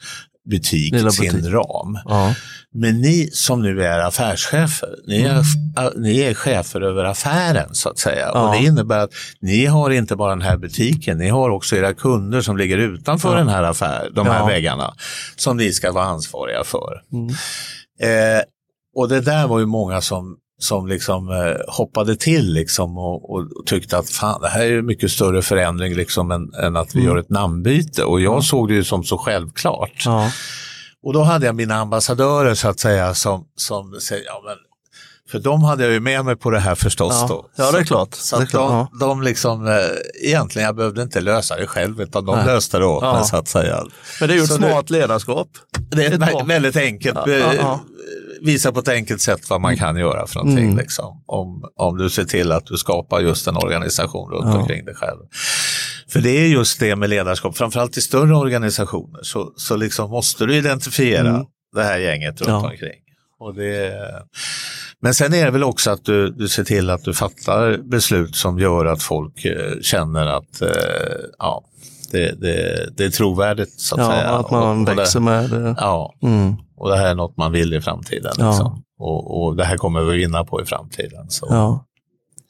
[0.49, 1.53] butik, Lilla sin butik.
[1.53, 1.99] ram.
[2.05, 2.33] Ja.
[2.75, 7.89] Men ni som nu är affärschefer, ni är, äh, ni är chefer över affären så
[7.89, 8.31] att säga.
[8.33, 8.41] Ja.
[8.47, 9.09] Och det innebär att
[9.41, 13.29] ni har inte bara den här butiken, ni har också era kunder som ligger utanför
[13.31, 13.37] Ja.
[13.37, 14.45] den här affären, de här Ja.
[14.45, 14.93] väggarna,
[15.35, 17.01] som ni ska vara ansvariga för.
[17.13, 17.29] Mm.
[18.01, 18.41] Eh,
[18.95, 23.47] och det där var ju många som, som liksom eh, hoppade till liksom och, och
[23.65, 26.99] tyckte att fan, det här är ju mycket större förändring liksom än, än att vi
[26.99, 27.11] Mm.
[27.11, 28.03] gör ett namnbyte.
[28.03, 30.03] Och jag såg det ju som så självklart.
[31.03, 34.55] Och då hade jag mina ambassadörer så att säga som, som säger, ja men,
[35.31, 37.27] för de hade jag ju med mig på det här förstås Ja.
[37.27, 37.49] då.
[37.55, 38.13] ja, det är klart.
[38.15, 38.89] Så att klart.
[38.91, 39.73] de, de liksom, eh,
[40.23, 42.45] egentligen jag behövde inte lösa det själv utan de Nej.
[42.45, 43.13] löste det åt Ja.
[43.13, 43.83] mig så att säga.
[44.19, 45.47] Men det är ju ett Så det- smart ledarskap.
[45.91, 47.79] Det är Ett väldigt enkelt, Ja, ja, eh, ja.
[48.41, 50.65] visa på ett enkelt sätt vad man kan göra för någonting.
[50.65, 50.77] Mm.
[50.77, 54.95] Liksom, om, om du ser till att du skapar just en organisation runt omkring dig
[54.95, 55.19] själv.
[56.09, 60.45] För det är just det med ledarskap, framförallt i större organisationer så, så liksom måste
[60.45, 61.45] du identifiera Mm.
[61.75, 62.69] det här gänget runt Ja.
[62.71, 62.99] omkring.
[63.39, 63.93] Och det,
[65.01, 68.35] men sen är det väl också att du, du ser till att du fattar beslut
[68.35, 70.69] som gör att folk eh, känner att eh,
[71.39, 71.63] ja,
[72.11, 73.79] det, det, det är trovärdigt.
[73.79, 74.29] Så att Ja, säga.
[74.29, 75.75] att man Och- och växer det, med det.
[75.77, 76.55] Ja, Mm.
[76.77, 78.31] och det här är något man vill i framtiden.
[78.37, 78.49] Ja.
[78.49, 78.83] Liksom.
[78.99, 81.29] Och, och det här kommer vi vinna på i framtiden.
[81.29, 81.47] Så.
[81.49, 81.85] Ja.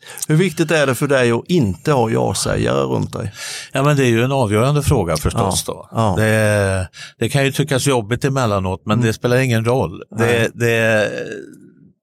[0.02, 0.06] Ja.
[0.28, 3.32] Hur viktigt är det för dig att inte ha ja-sägare runt dig?
[3.74, 5.64] men det är ju en avgörande fråga förstås.
[5.68, 5.88] Ja, Då.
[5.92, 6.16] ja.
[6.18, 9.06] Det, det kan ju tyckas jobbigt emellanåt men Mm.
[9.08, 10.04] det spelar ingen roll.
[10.18, 11.12] Det, det,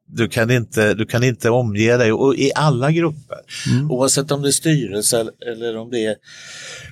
[0.09, 3.39] du, kan inte, du kan inte omge dig, och i alla grupper,
[3.71, 3.91] Mm.
[3.91, 6.17] oavsett om det är styrelse eller om det är,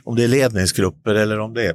[0.05, 1.75] om det är ledningsgrupper eller om det är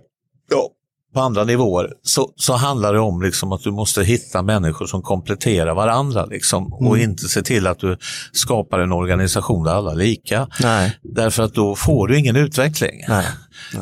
[0.51, 0.69] ja,
[1.13, 5.01] på andra nivåer så, så handlar det om liksom att du måste hitta människor som
[5.01, 7.09] kompletterar varandra liksom, och Mm.
[7.09, 7.97] inte se till att du
[8.31, 10.47] skapar en organisation där alla är lika.
[10.61, 10.99] Nej.
[11.03, 13.05] Därför att då får du ingen utveckling.
[13.07, 13.25] Nej.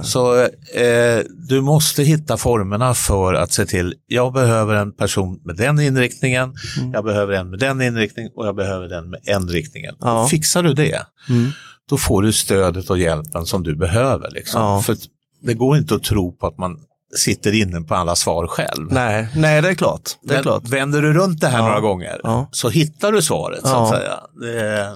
[0.03, 0.41] Så
[0.75, 5.79] eh, du måste hitta formerna för att se till, jag behöver en person med den
[5.79, 6.91] inriktningen, Mm.
[6.93, 9.95] jag behöver en med den inriktningen och jag behöver den med en riktningen.
[9.99, 10.27] Ja.
[10.27, 11.51] Fixar du det, Mm.
[11.89, 14.31] då får du stödet och hjälpen som du behöver.
[14.31, 14.61] Liksom.
[14.61, 14.81] Ja.
[14.81, 14.95] För
[15.41, 16.77] det går inte att tro på att man
[17.15, 18.87] sitter inne på alla svar själv.
[18.91, 19.27] Nej.
[19.35, 20.01] Nej, det är klart.
[20.23, 20.63] Det är Men klart.
[20.67, 21.65] Vänder du runt det här Ja.
[21.67, 22.49] några gånger Ja.
[22.51, 23.61] så hittar du svaret.
[23.61, 23.83] Så Ja.
[23.83, 24.13] att säga.
[24.41, 24.87] Det,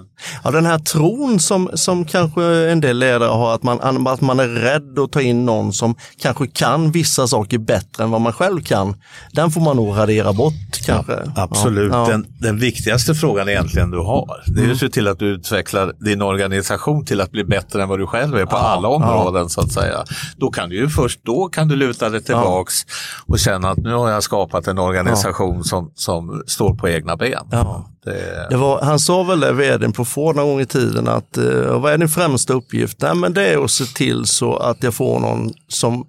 [0.43, 4.39] Ja, den här tron som, som kanske en del ledare har, att man, att man
[4.39, 8.34] är rädd att ta in någon som kanske kan vissa saker bättre än vad man
[8.34, 8.95] själv kan.
[9.34, 10.54] Den får man nog radera bort
[10.86, 11.19] kanske.
[11.36, 11.91] Absolut.
[11.91, 15.26] Den, den viktigaste frågan egentligen du har, det är ju att se till att du
[15.26, 19.50] utvecklar din organisation till att bli bättre än vad du själv är på alla områden
[19.50, 20.04] så att säga.
[20.38, 22.85] Då kan du ju först då kan du luta dig tillbaks
[23.27, 27.47] och känna att nu har jag skapat en organisation som, som står på egna ben.
[27.51, 27.87] Ja.
[28.03, 31.37] Det, Det var, han sa väl det, vdn på Ford någon gång i tiden, att
[31.37, 33.01] eh, vad är din främsta uppgift?
[33.01, 36.05] Nej, men det är att se till så att jag får någon som,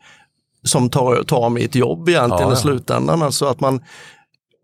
[0.64, 2.52] som tar, tar mitt jobb egentligen Ja, ja.
[2.52, 3.22] i slutändan.
[3.22, 3.81] Alltså att man,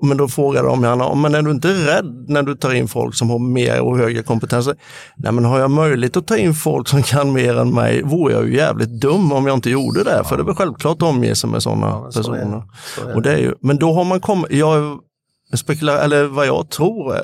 [0.02, 3.14] men då frågade de gärna, men är du inte rädd när du tar in folk
[3.14, 4.76] som har mer och högre kompetenser?
[5.16, 8.32] Nej, men har jag möjlighet att ta in folk som kan mer än mig vore
[8.32, 10.24] jag ju jävligt dum om jag inte gjorde det.
[10.24, 12.28] För det är väl självklart att omge sig med sådana men så är det.
[12.28, 12.62] personer.
[12.96, 14.98] så är Och det är ju, men då har man kommit, jag
[15.56, 17.16] spekulerar, eller vad jag tror,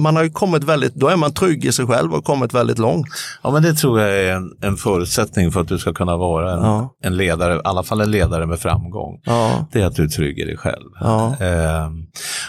[0.00, 2.78] man har ju kommit väldigt, då är man trygg i sig själv och kommit väldigt
[2.78, 3.06] långt.
[3.42, 6.52] Ja, men det tror jag är en, en förutsättning för att du ska kunna vara
[6.52, 6.94] en, Ja.
[7.02, 9.20] en ledare, i alla fall en ledare med framgång.
[9.24, 10.90] Ja, Det är att du är trygg i dig själv.
[11.00, 11.36] Ja.
[11.40, 12.06] Ehm,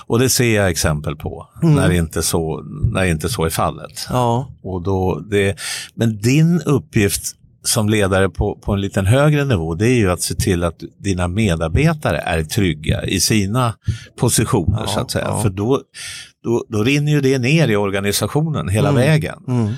[0.08, 2.62] och det ser jag exempel på när, inte så,
[2.94, 4.08] när inte så är fallet.
[4.10, 5.56] ja, Och då det,
[5.96, 7.24] men din uppgift
[7.64, 10.80] som ledare på, på en liten högre nivå, det är ju att se till att
[11.00, 13.74] dina medarbetare är trygga i sina
[14.20, 15.26] positioner Ja, så att säga.
[15.28, 15.42] ja.
[15.42, 15.82] För då,
[16.44, 19.36] då, då rinner ju det ner i organisationen hela vägen.
[19.48, 19.74] mm,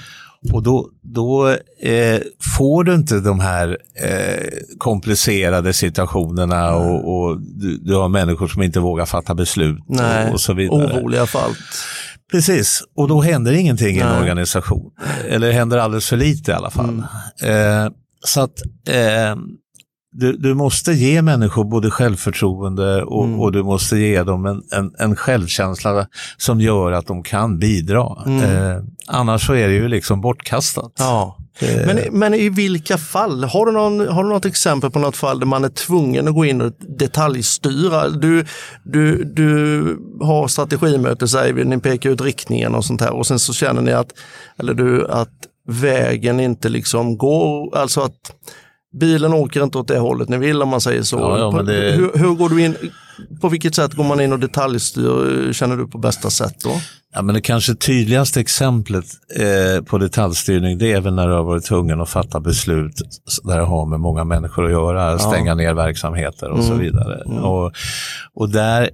[0.54, 1.50] Och då, då
[1.82, 2.22] eh,
[2.58, 8.64] får du inte de här eh, komplicerade situationerna och, och du, du har människor som
[8.64, 11.00] inte vågar fatta beslut nej, och, och så vidare.
[11.00, 11.52] oroliga fall.
[12.34, 14.20] Precis, och då händer ingenting i en Nej.
[14.20, 14.92] organisation.
[15.30, 17.04] Eller händer alldeles för lite i alla fall.
[17.44, 17.86] Mm.
[17.86, 17.92] Eh,
[18.26, 19.36] så att eh,
[20.16, 23.40] du, du måste ge människor både självförtroende och, Mm.
[23.40, 28.24] och du måste ge dem en, en, en självkänsla som gör att de kan bidra.
[28.26, 28.44] Mm.
[28.44, 30.92] Eh, annars så är det ju liksom bortkastat.
[31.00, 31.38] Ja.
[31.60, 33.44] Eh, Men, men i vilka fall?
[33.44, 36.34] Har du, någon, har du något exempel på något fall där man är tvungen att
[36.34, 38.10] gå in och detaljstyra?
[38.10, 38.46] Du,
[38.84, 43.40] du, du har strategimöte, säger vi, ni pekar ut riktningen och sånt här och sen
[43.40, 44.14] så känner ni att,
[44.60, 45.30] eller du, att
[45.68, 48.32] vägen inte liksom går, alltså att
[49.00, 51.18] bilen åker inte åt det hållet ni vill om man säger så.
[51.18, 52.76] Ja, ja, det- hur, hur går du in,
[53.42, 56.72] på vilket sätt går man in och detaljstyr, känner du på bästa sätt då?
[57.16, 61.44] Ja, men det kanske tydligaste exemplet eh, på detaljstyrning det är väl när du har
[61.44, 63.02] varit tvungen att fatta beslut
[63.44, 67.24] där det har med många människor att göra, stänga ner verksamheter och så vidare.
[67.40, 67.72] Och,
[68.34, 68.90] och där,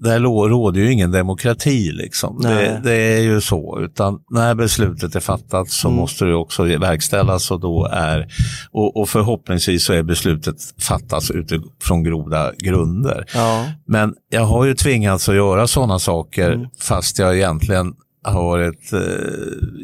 [0.00, 1.92] där råder ju ingen demokrati.
[1.92, 2.40] Liksom.
[2.42, 7.50] Det, det är ju så, utan när beslutet är fattat så måste det också verkställas
[7.50, 8.26] och, då är,
[8.70, 13.24] och, och förhoppningsvis så är beslutet fattas utifrån goda grunder.
[13.34, 13.66] Ja.
[13.86, 16.66] Men jag har ju tvingats att göra sådana saker Mm.
[16.80, 17.92] fast jag egentligen
[18.24, 19.00] har varit, eh,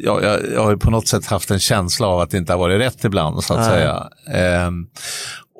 [0.03, 2.57] ja, jag, jag har på något sätt haft en känsla av att det inte har
[2.59, 3.69] varit rätt ibland så att Nej.
[3.69, 4.09] säga.
[4.33, 4.85] Ehm,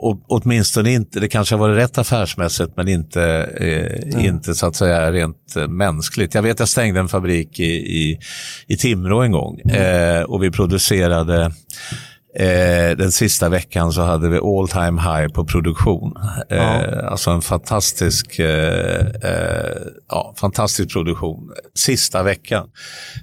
[0.02, 3.24] och, åtminstone inte, det kanske varit rätt affärsmässigt men inte,
[3.60, 6.36] eh, inte så att säga rent eh, mänskligt.
[6.36, 8.20] Jag vet jag stängde en fabrik i, i,
[8.68, 10.18] i Timrå en gång Mm.
[10.18, 11.52] eh, och vi producerade
[12.40, 16.14] Eh, den sista veckan så hade vi all time high på produktion.
[16.50, 19.78] Eh, Alltså en fantastisk, eh, eh,
[20.10, 21.50] ja, fantastisk produktion.
[21.76, 22.68] Sista veckan.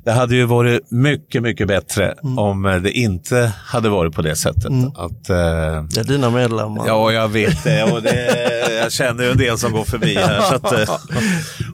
[0.05, 4.37] Det hade ju varit mycket, mycket bättre om eh, det inte hade varit på det
[4.37, 4.73] sättet.
[4.97, 5.37] Att, eh,
[5.95, 6.87] Det är dina medlemmar.
[6.87, 7.83] Ja, jag vet det.
[7.85, 8.45] Och det
[8.83, 10.41] jag känner ju en del som går förbi här.
[10.41, 10.97] Så att, eh,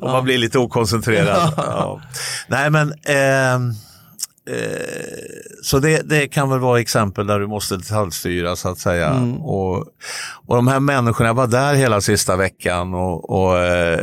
[0.01, 1.53] och man blir lite okoncentrerad.
[1.57, 2.01] Ja.
[2.49, 2.95] Nej, men...
[4.51, 5.25] Eh,
[5.63, 9.37] så det, det kan väl vara exempel där du måste detaljstyra så att säga.
[9.43, 9.77] Och,
[10.47, 13.99] och de här människorna, jag var där hela sista veckan och, och, eh,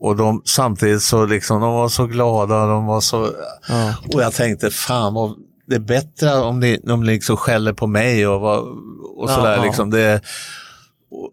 [0.00, 3.30] och de, samtidigt så liksom, de var så glada, de var så...
[3.68, 3.94] Ja.
[4.14, 5.34] Och jag tänkte, fan vad,
[5.66, 8.58] det är bättre om ni, de liksom skäller på mig och,
[9.16, 9.50] och sådär.
[9.50, 9.64] Ja, ja.
[9.64, 10.20] Liksom det,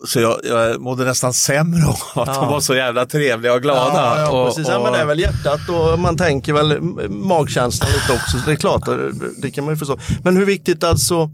[0.08, 2.42] så jag, jag mådde nästan sämre av att Ja.
[2.42, 3.94] de var så jävla trevliga och glada.
[3.94, 4.68] Ja, ja, och, precis.
[4.68, 8.38] Ja, men det är väl hjärtat och man tänker väl magkänslan lite också.
[8.38, 9.98] Så det är klart, det, det kan man ju förstå.
[10.24, 11.30] Men hur viktigt alltså,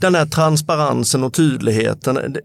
[0.00, 2.36] den här transparensen och tydligheten,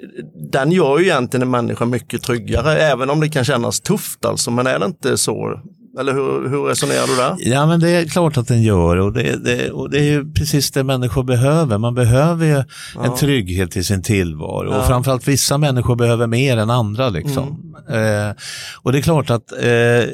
[0.52, 4.52] den gör ju egentligen en människa mycket tryggare, även om det kan kännas tufft alltså.
[4.52, 5.60] Men är det inte så?
[5.99, 7.36] Eller hur, hur resonerar du där?
[7.54, 10.34] Ja, men det är klart att den gör och det, det, och det är ju
[10.34, 11.77] precis det människor behöver.
[11.77, 12.63] Man behöver ju
[12.95, 13.06] ja.
[13.06, 14.77] en trygghet i sin tillvaro ja.
[14.77, 17.10] och framförallt vissa människor behöver mer än andra.
[17.10, 17.73] Liksom.
[17.89, 18.30] Mm.
[18.30, 18.36] Eh,
[18.82, 20.08] och det är klart att eh,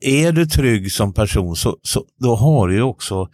[0.00, 3.28] är du trygg som person så, så då har du ju också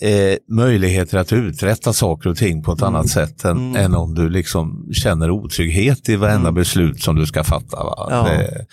[0.00, 2.94] eh, möjligheter att uträtta saker och ting på ett mm.
[2.94, 3.76] annat sätt än, mm.
[3.76, 6.54] än, om du liksom känner otrygghet i varenda mm.
[6.54, 7.76] beslut som du ska fatta.
[8.10, 8.28] Ja.
[8.28, 8.66] Det,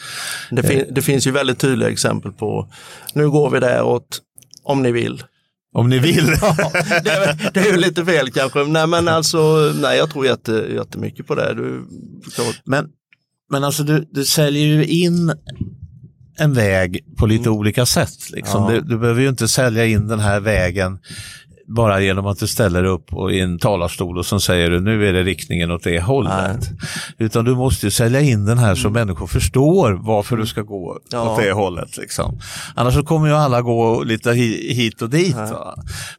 [0.52, 2.68] det, fin det, finns ju väldigt tydliga exempel på,
[3.14, 4.22] nu går vi däråt
[4.64, 5.24] om ni vill.
[5.74, 6.28] Om ni vill.
[6.42, 6.72] ja,
[7.04, 8.64] det, är, det är ju lite fel kanske.
[8.64, 11.54] Nej men alltså, nej jag tror jätte, jättemycket på det.
[11.54, 11.88] Du,
[12.66, 12.88] men,
[13.50, 15.34] men alltså du, du säljer ju in
[16.38, 17.60] en väg på lite mm.
[17.60, 18.30] olika sätt.
[18.30, 18.64] Liksom.
[18.64, 18.70] Ja.
[18.70, 21.00] Du, du, behöver ju inte sälja in den här vägen
[21.76, 25.14] bara genom att du ställer upp i en talarstol och så säger du nu är
[25.14, 26.60] det riktningen åt det hållet.
[26.62, 26.78] Nej.
[27.18, 29.00] Utan du måste ju sälja in den här så mm.
[29.00, 31.22] människor förstår varför du ska gå ja.
[31.22, 31.98] åt det hållet.
[31.98, 32.40] Liksom.
[32.76, 35.36] Annars så kommer ju alla gå lite hit och dit.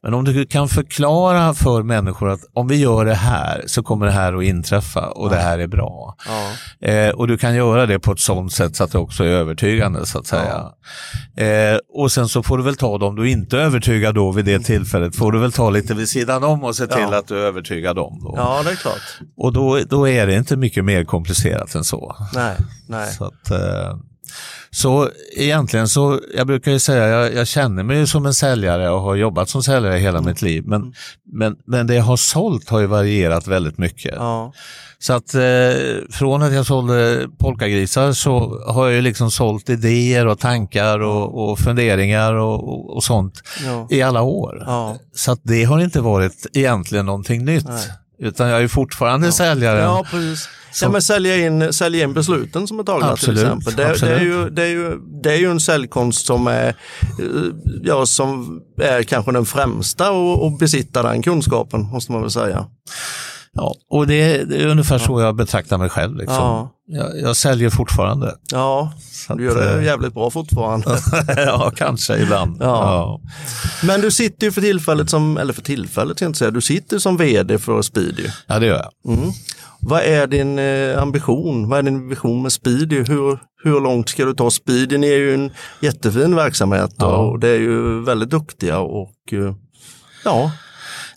[0.02, 4.06] Men om du kan förklara för människor att om vi gör det här så kommer
[4.06, 5.30] det här att inträffa och ja.
[5.30, 6.16] det här är bra.
[6.28, 6.88] Ja.
[6.88, 9.28] Eh, och du kan göra det på ett sådant sätt så att det också är
[9.28, 10.72] övertygande så att säga.
[11.36, 14.44] Eh, och sen så får du väl ta dem du inte är övertygad då vid
[14.44, 15.16] det tillfället.
[15.16, 17.18] Får du väl ta lite vid sidan om och se till ja.
[17.18, 18.20] att du övertygar dem.
[18.22, 18.34] Då.
[18.36, 19.20] Ja, det är klart.
[19.36, 22.16] Och då, då är det inte mycket mer komplicerat än så.
[22.34, 22.56] Nej,
[22.88, 23.12] nej.
[23.12, 23.98] Så, att, eh,
[24.70, 29.00] så egentligen så, jag brukar ju säga, jag, jag, känner mig som en säljare och
[29.00, 30.30] har jobbat som säljare hela mm.
[30.30, 30.64] mitt liv.
[30.66, 30.94] Men, mm.
[31.32, 34.14] men, men det jag har sålt har ju varierat väldigt mycket.
[34.16, 34.52] Ja.
[34.98, 35.40] Så att eh,
[36.10, 41.50] från att jag sålde polkagrisar så har jag ju liksom sålt idéer och tankar och,
[41.50, 43.88] och funderingar och, och, och sånt ja.
[43.90, 44.62] i alla år.
[44.66, 44.96] Ja.
[45.14, 47.68] Så att det har inte varit egentligen någonting nytt.
[47.68, 47.88] Nej.
[48.18, 49.32] Utan jag är fortfarande ja.
[49.32, 49.80] säljare.
[49.80, 50.48] Ja, precis.
[50.82, 53.74] Ja, men sälja in, sälja in besluten som är tagna absolut, till exempel.
[53.76, 56.74] Det, det, är ju, det, är ju, det är ju en säljkonst som är, eh,
[57.82, 62.66] ja, som är kanske den främsta att besitta den kunskapen, måste man väl säga.
[63.54, 66.16] Ja, och det, det är ungefär så jag betraktar mig själv.
[66.16, 66.34] Liksom.
[66.36, 66.70] Ja.
[66.86, 68.34] Jag, jag, säljer fortfarande.
[68.52, 68.92] Ja,
[69.36, 70.98] du gör det eh, jävligt bra fortfarande.
[71.36, 72.56] ja, kanske ibland.
[72.60, 72.66] Ja.
[72.66, 73.20] ja.
[73.86, 76.60] Men du sitter ju för tillfället som, eller för tillfället ska jag inte säga, du
[76.60, 78.26] sitter som vd för Speedy.
[78.46, 79.14] Ja, det gör jag.
[79.14, 79.30] Mm.
[79.80, 81.68] Vad är din eh, ambition?
[81.68, 82.96] Vad är din vision med Speedy?
[82.96, 84.98] Hur, hur långt ska du ta Speedy?
[84.98, 87.16] Ni är ju en jättefin verksamhet ja.
[87.16, 89.54] och det är ju väldigt duktiga och eh,
[90.24, 90.50] ja,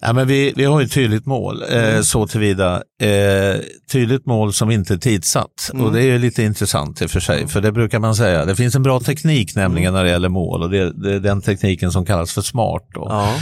[0.01, 2.03] Ja, men vi, vi har ett tydligt mål eh, mm.
[2.03, 2.75] så tillvida.
[3.01, 3.55] Eh,
[3.91, 5.85] tydligt mål som inte är tidsatt mm.
[5.85, 7.47] och det är lite intressant i och för sig.
[7.47, 8.45] För det brukar man säga.
[8.45, 9.97] Det finns en bra teknik nämligen mm.
[9.97, 12.83] när det gäller mål och det, det är den tekniken som kallas för SMART.
[12.93, 13.35] Ja.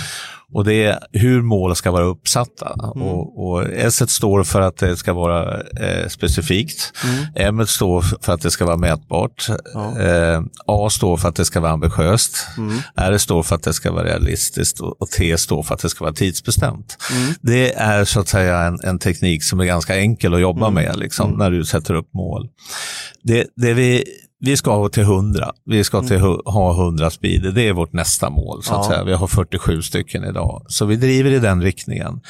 [0.53, 2.75] Och det är hur mål ska vara uppsatta.
[2.95, 3.08] Mm.
[3.08, 6.93] Och, och, S står för att det ska vara eh, specifikt.
[7.36, 7.60] Mm.
[7.60, 9.47] M står för att det ska vara mätbart.
[9.73, 9.99] Ja.
[9.99, 12.47] Eh, A står för att det ska vara ambitiöst.
[12.58, 12.77] Mm.
[12.95, 15.89] R står för att det ska vara realistiskt och, och T står för att det
[15.89, 16.97] ska vara tidsbestämt.
[17.12, 17.34] Mm.
[17.41, 20.84] Det är så att säga en, en, teknik som är ganska enkel att jobba mm.
[20.84, 21.39] med liksom, mm.
[21.39, 22.49] när du sätter upp mål.
[23.23, 24.03] Det, det vi
[24.39, 25.51] vi ska till 100.
[25.65, 26.39] Vi ska till mm.
[26.45, 27.51] ha 100 speeder.
[27.51, 28.63] Det är vårt nästa mål.
[28.63, 28.91] så att ja.
[28.91, 29.03] säga.
[29.03, 30.65] Vi har 47 stycken idag.
[30.67, 32.21] Så vi driver i den riktningen.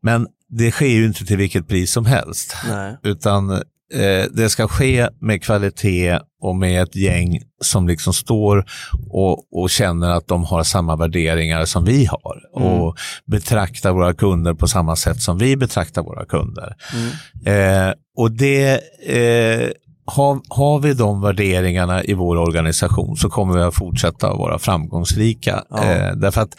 [0.00, 2.56] Men det sker ju inte till vilket pris som helst.
[2.68, 2.96] Nej.
[3.02, 8.64] Utan eh, det ska ske med kvalitet och med ett gäng som liksom står
[9.10, 12.68] och, och känner att de har samma värderingar som vi har mm.
[12.68, 16.76] och betraktar våra kunder på samma sätt som vi betraktar våra kunder.
[16.94, 17.88] Mm.
[17.88, 19.70] Eh, och det eh,
[20.16, 25.64] har, har vi de värderingarna i vår organisation så kommer vi att fortsätta vara framgångsrika.
[25.70, 25.84] Ja.
[25.84, 26.54] Eh, därför att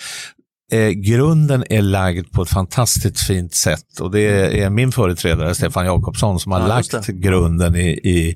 [0.72, 4.22] eh, grunden är lagd på ett fantastiskt fint sätt och det
[4.62, 8.36] är min företrädare Stefan Jakobsson som har ja, lagt grunden i, i,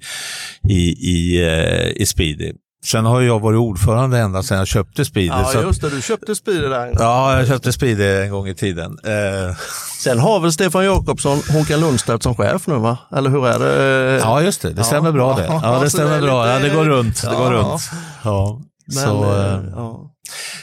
[0.70, 2.54] i, i, eh, i Speedy.
[2.86, 5.28] Sen har jag varit ordförande ända sedan jag köpte Speedy.
[5.28, 5.90] Ja, just det.
[5.90, 6.94] Du köpte Speedy där.
[6.94, 8.98] Ja, jag köpte Speedy en gång i tiden.
[9.04, 9.56] Eh.
[10.04, 12.98] Sen har väl Stefan Jakobsson Håkan Lundstedt som chef nu, va?
[13.16, 14.18] Eller hur är det?
[14.18, 14.74] Ja, just det.
[14.74, 15.14] Det stämmer ja.
[15.14, 15.46] bra det.
[15.64, 16.50] Ja, det stämmer det bra.
[16.50, 17.22] Ja, det går runt.
[17.22, 17.82] Det går runt.
[18.24, 18.62] Ja.
[18.96, 20.12] Men, så eh, ja.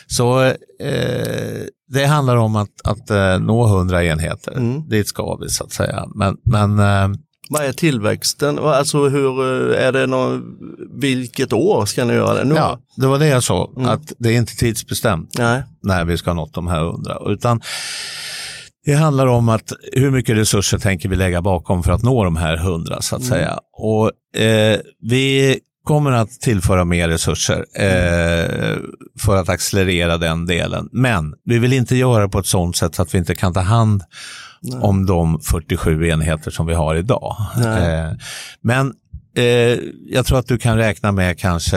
[0.06, 0.54] så eh,
[1.88, 4.52] det handlar om att, att eh, nå 100 enheter.
[4.52, 4.88] Mm.
[4.88, 6.04] Dit ska vi så att säga.
[6.14, 8.58] Men, men eh, vad är tillväxten?
[8.58, 10.56] Alltså hur är det någon,
[11.00, 12.44] vilket år ska ni göra det?
[12.44, 12.54] Nu?
[12.54, 13.88] Ja, det var det jag sa, mm.
[13.88, 15.62] att det är inte tidsbestämt Nej.
[15.82, 17.18] när vi ska ha nått de här hundra.
[17.26, 17.60] Utan
[18.84, 22.36] det handlar om att hur mycket resurser tänker vi lägga bakom för att nå de
[22.36, 23.30] här hundra så att mm.
[23.30, 23.58] säga.
[23.72, 28.76] Och eh, vi kommer att tillföra mer resurser eh,
[29.18, 30.88] för att accelerera den delen.
[30.92, 33.52] Men vi vill inte göra det på ett sådant sätt så att vi inte kan
[33.52, 34.02] ta hand
[34.62, 34.80] Nej.
[34.80, 37.36] om de 47 enheter som vi har idag.
[37.56, 38.12] Eh,
[38.60, 38.92] men
[39.36, 41.76] Eh, jag tror att du kan räkna med kanske,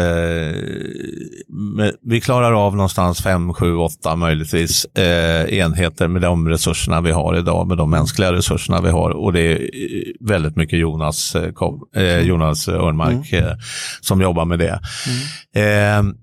[1.49, 7.11] med, vi klarar av någonstans 5, 7, 8 möjligtvis eh, enheter med de resurserna vi
[7.11, 9.09] har idag, med de mänskliga resurserna vi har.
[9.09, 9.69] Och det är
[10.19, 11.51] väldigt mycket Jonas, eh,
[12.03, 13.45] eh Jonas Örnmark mm.
[13.45, 13.53] Eh,
[14.01, 14.79] som jobbar med det.
[15.55, 16.17] Mm.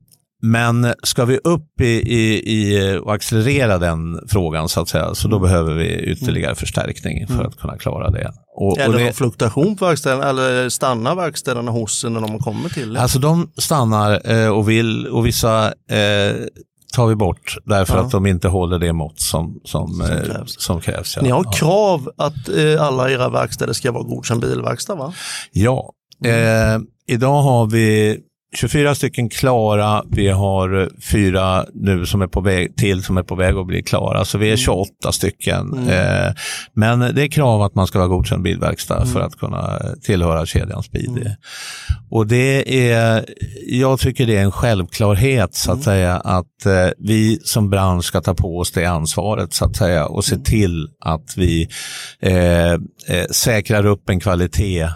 [0.45, 5.28] Men ska vi upp i, i, i, och accelerera den frågan så att säga, så
[5.28, 5.49] då mm.
[5.49, 6.57] behöver vi ytterligare mm.
[6.57, 7.47] förstärkning för mm.
[7.47, 8.32] att kunna klara det.
[8.57, 12.68] Och, är det, det någon fluktuation på verkstäderna eller stannar verkstäderna hos när de kommer
[12.68, 13.01] till det?
[13.01, 16.36] Alltså de stannar eh, och vill och vissa eh,
[16.95, 18.01] tar vi bort därför ja.
[18.01, 20.61] att de inte håller det mått som, som, som eh, krävs.
[20.62, 21.22] Som krävs ja.
[21.22, 25.12] Ni har krav att eh, alla era verkstäder ska vara godkänd bilverkstad va?
[25.53, 25.92] Ja,
[26.24, 28.18] eh, idag har vi
[28.55, 33.34] 24 stycken klara, vi har fyra nu som är på väg till som är på
[33.34, 35.12] väg att bli klara, så vi är 28 mm.
[35.12, 35.72] stycken.
[35.72, 35.88] Mm.
[35.88, 36.32] Eh,
[36.74, 39.09] men det är krav att man ska vara godkänd bilverkstad mm.
[39.09, 41.20] för att kunna tillhöra kedjan Speedy.
[41.20, 41.32] Mm.
[42.11, 43.24] Och det är,
[43.66, 45.84] jag tycker det är en självklarhet så att mm.
[45.84, 50.07] säga att eh, vi som bransch ska ta på oss det ansvaret så att säga
[50.07, 50.44] och se mm.
[50.44, 51.68] till att vi
[52.20, 54.88] eh, eh, säkrar upp en kvalitet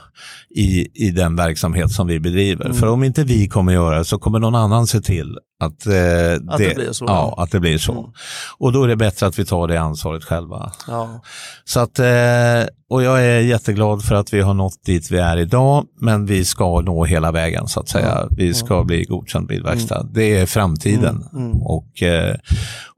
[0.50, 2.64] i, i den verksamhet som vi bedriver.
[2.64, 2.76] Mm.
[2.76, 6.52] För om inte vi kommer göra det så kommer någon annan se till att, eh,
[6.52, 7.04] att, det, det, blir så.
[7.04, 7.92] Ja, att det blir så.
[7.92, 8.12] Mm.
[8.58, 10.72] Och då är det bättre att vi tar det ansvaret själva.
[10.86, 11.20] Ja.
[11.64, 15.36] Så att, eh, och jag är jätteglad för att vi har nått dit vi är
[15.36, 18.26] idag, men vi ska nå hela vägen så att säga.
[18.30, 20.00] Vi ska bli godkänd bilverkstad.
[20.00, 20.12] Mm.
[20.12, 21.46] Det är framtiden mm.
[21.46, 21.62] mm.
[21.62, 22.36] och, eh,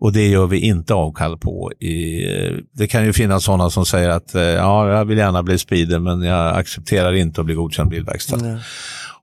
[0.01, 1.73] och det gör vi inte avkall på.
[1.73, 2.27] I,
[2.73, 5.99] det kan ju finnas sådana som säger att eh, ja, jag vill gärna bli speeder
[5.99, 8.37] men jag accepterar inte att bli godkänd bilverkstad.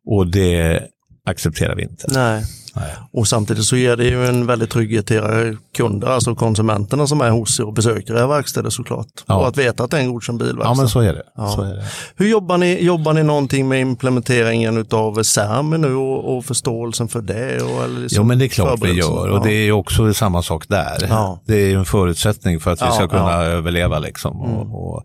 [0.06, 0.84] Och det
[1.26, 2.08] accepterar vi inte.
[2.12, 2.44] Nej.
[2.80, 2.96] Nej.
[3.12, 7.22] Och samtidigt så ger det ju en väldig trygghet till era kunder, alltså konsumenterna som
[7.22, 9.08] är hos er och besöker era verkstäder såklart.
[9.26, 9.36] Ja.
[9.36, 10.70] Och att veta att det är en godkänd bilverkstad.
[10.70, 11.24] Ja, men så är det.
[11.36, 11.50] Ja.
[11.50, 11.86] Så är det.
[12.16, 12.84] Hur jobbar ni?
[12.84, 17.62] Jobbar ni någonting med implementeringen av SERM nu och, och, förståelsen för det?
[17.62, 20.68] Och, liksom jo, men det är klart vi gör och det är också samma sak
[20.68, 21.08] där.
[21.10, 21.42] Ja.
[21.46, 24.42] Det är en förutsättning för att vi ska kunna överleva liksom.
[24.46, 24.56] Mm.
[24.56, 25.04] Och, och,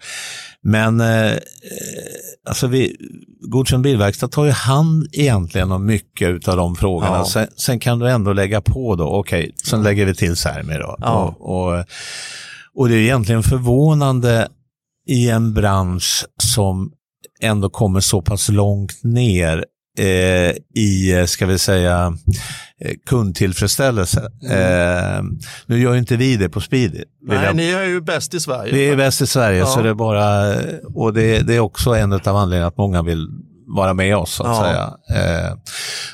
[0.62, 1.32] men eh,
[2.48, 2.96] alltså vi,
[3.40, 7.16] Godkänd bilverkstad tar ju hand egentligen om mycket av de frågorna.
[7.16, 7.24] Ja.
[7.24, 9.84] Sen, sen, kan du ändå lägga på då, okej, okay, sen mm.
[9.84, 10.96] lägger vi till Sermi då.
[11.00, 11.36] Ja.
[11.38, 11.84] Och, och,
[12.74, 14.48] och, det är egentligen förvånande
[15.06, 16.92] i en bransch som
[17.40, 19.64] ändå kommer så pass långt ner
[19.98, 22.16] eh, i, ska vi säga,
[22.80, 24.30] eh, kundtillfredsställelse.
[24.42, 25.16] Mm.
[25.16, 25.22] Eh,
[25.66, 27.04] nu gör inte vi det på Speedy.
[27.22, 27.56] Nej, jag...
[27.56, 28.74] ni är ju bäst i Sverige.
[28.74, 29.66] Vi är bäst i Sverige, ja.
[29.66, 30.54] så det är bara,
[30.94, 33.28] och det, det är också en av anledningarna att många vill
[33.76, 34.62] vara med oss så att ja.
[34.62, 35.22] säga.
[35.22, 35.52] Eh,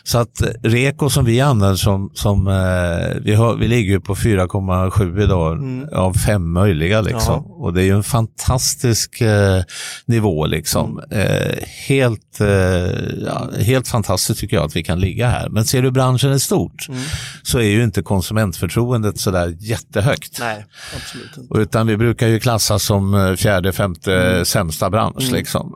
[0.03, 5.23] så att Reko som vi använder som, som eh, vi, har, vi ligger på 4,7
[5.23, 5.89] idag mm.
[5.93, 7.45] av fem möjliga liksom.
[7.49, 7.55] Ja.
[7.55, 9.63] Och det är ju en fantastisk eh,
[10.07, 11.01] nivå liksom.
[11.11, 11.27] Mm.
[11.27, 12.49] Eh, helt, eh,
[13.27, 15.49] ja, helt fantastiskt tycker jag att vi kan ligga här.
[15.49, 17.01] Men ser du branschen i stort mm.
[17.43, 20.41] så är ju inte konsumentförtroendet sådär jättehögt.
[20.41, 20.65] Nej,
[20.97, 21.59] absolut inte.
[21.59, 24.45] Utan vi brukar ju klassas som eh, fjärde, femte mm.
[24.45, 25.35] sämsta bransch mm.
[25.35, 25.75] liksom.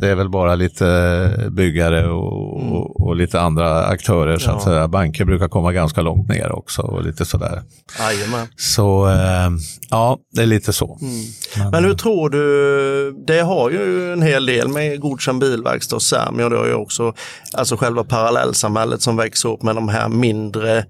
[0.00, 2.72] det är väl bara lite byggare och, mm.
[2.72, 4.38] och, lite andra aktörer.
[4.38, 4.88] Så att säga.
[4.88, 7.62] Banker brukar komma ganska långt ner också och lite sådär.
[7.98, 8.46] Jajamän.
[8.56, 9.50] Så eh,
[9.90, 10.98] ja, det är lite så.
[11.00, 11.14] Mm.
[11.56, 16.02] Men, Men hur tror du, det har ju en hel del med godkänd bilverkstad och
[16.02, 17.14] Sami och det har ju också
[17.52, 20.84] alltså själva parallellsamhället som växer upp med de här mindre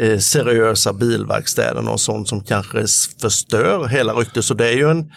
[0.00, 2.84] eh, seriösa bilverkstäderna och sånt som kanske
[3.20, 4.44] förstör hela ryktet.
[4.44, 5.10] Så det är ju en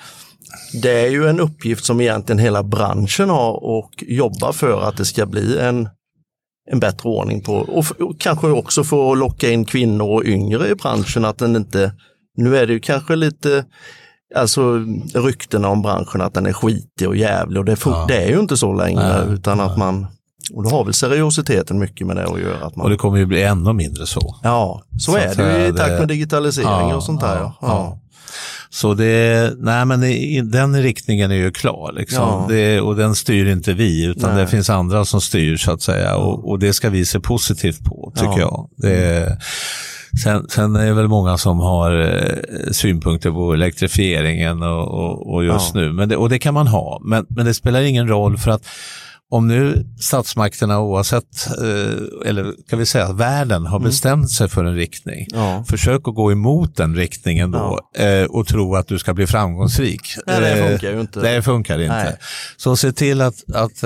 [0.73, 5.05] det är ju en uppgift som egentligen hela branschen har och jobbar för att det
[5.05, 5.89] ska bli en,
[6.71, 10.75] en bättre ordning på och, och kanske också få locka in kvinnor och yngre i
[10.75, 11.93] branschen att den inte,
[12.37, 13.65] nu är det ju kanske lite
[14.35, 18.05] Alltså ryktena om branschen att den är skitig och jävlig och det, ja.
[18.07, 20.07] det är ju inte så längre nej, utan att man
[20.53, 22.65] och då har väl seriositeten mycket med det att göra.
[22.65, 22.83] Att man...
[22.83, 24.35] Och det kommer ju bli ännu mindre så.
[24.43, 27.51] Ja, så, så är det ju i takt med digitalisering ja, och sånt där.
[27.61, 27.99] Ja.
[28.73, 30.01] Så det, nej men
[30.51, 32.23] den riktningen är ju klar liksom.
[32.23, 32.45] Ja.
[32.49, 34.43] Det, och den styr inte vi utan nej.
[34.43, 37.83] det finns andra som styr så att säga och, och det ska vi se positivt
[37.83, 38.39] på tycker ja.
[38.39, 38.69] jag.
[38.77, 39.37] Det,
[40.23, 45.43] Sen, sen är det väl många som har eh, synpunkter på elektrifieringen och, och, och
[45.45, 45.81] just ja.
[45.81, 47.01] nu, men det, och det kan man ha.
[47.03, 48.67] Men, men det spelar ingen roll för att
[49.33, 53.89] om nu statsmakterna oavsett, eh, eller kan vi säga att världen har mm.
[53.89, 55.63] bestämt sig för en riktning, ja.
[55.67, 58.03] försök att gå emot den riktningen då ja.
[58.03, 60.01] eh, och tro att du ska bli framgångsrik.
[60.27, 61.19] Nej, det eh, funkar ju inte.
[61.19, 61.95] Det funkar inte.
[61.95, 62.17] Nej.
[62.57, 63.83] Så se till att, att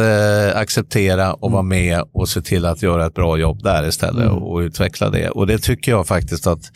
[0.56, 1.54] acceptera och mm.
[1.54, 4.36] vara med och se till att göra ett bra jobb där istället mm.
[4.36, 5.30] och, och, utveckla det.
[5.30, 6.72] Och det tycker jag faktiskt att,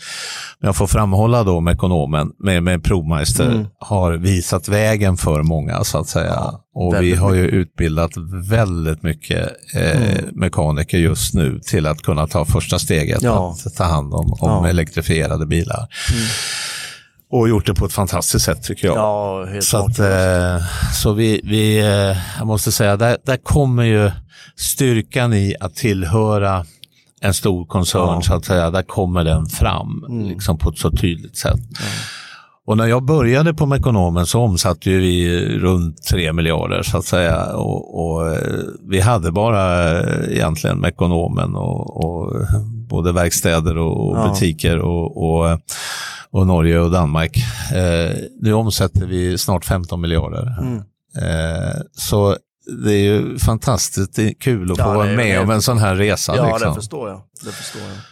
[0.59, 3.67] jag får framhålla då med ekonomen, med, med provmeister, mm.
[3.79, 6.33] har visat vägen för många så att säga.
[6.35, 6.61] Ja.
[6.73, 8.11] Och väldigt vi har ju utbildat
[8.49, 10.29] väldigt mycket eh, mm.
[10.33, 13.55] mekaniker just nu till att kunna ta första steget ja.
[13.65, 14.67] att ta hand om, om ja.
[14.67, 15.87] elektrifierade bilar.
[16.13, 16.23] Mm.
[17.31, 18.97] Och gjort det på ett fantastiskt sätt tycker jag.
[18.97, 24.11] Ja, så att, eh, så vi, vi eh, jag måste säga, där, där kommer ju
[24.55, 26.65] styrkan i att tillhöra
[27.21, 30.29] en stor koncern, så att säga, där kommer den fram mm.
[30.29, 31.59] liksom på ett så tydligt sätt.
[32.65, 37.45] Och när jag började på Mekonomen så omsatte vi runt 3 miljarder så att säga.
[37.45, 38.59] Och, och eh,
[38.89, 42.33] vi hade bara eh, egentligen Mekonomen och, och
[42.89, 44.27] både verkstäder och, ja.
[44.27, 45.59] butiker och, och,
[46.31, 47.37] och, Norge och Danmark.
[47.73, 50.55] Eh, nu omsätter vi snart 15 miljarder.
[50.61, 50.77] Mm.
[51.17, 52.37] Eh, så
[52.83, 56.35] det är ju fantastiskt kul att ja, få vara med om en sån här resa.
[56.35, 56.69] Ja, liksom.
[56.69, 57.21] det förstår jag.
[57.43, 58.10] Det förstår jag.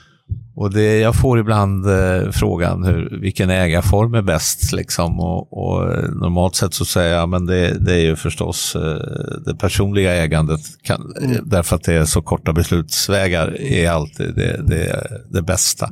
[0.59, 4.73] Och det, jag får ibland eh, frågan hur, vilken ägarform är bäst.
[4.73, 8.75] Liksom, och, och eh, normalt sett så säger jag men det, det är ju förstås
[8.75, 10.61] eh, det personliga ägandet.
[10.83, 11.37] Kan, mm.
[11.45, 15.89] Därför att det är så korta beslutsvägar är alltid det, det, det bästa.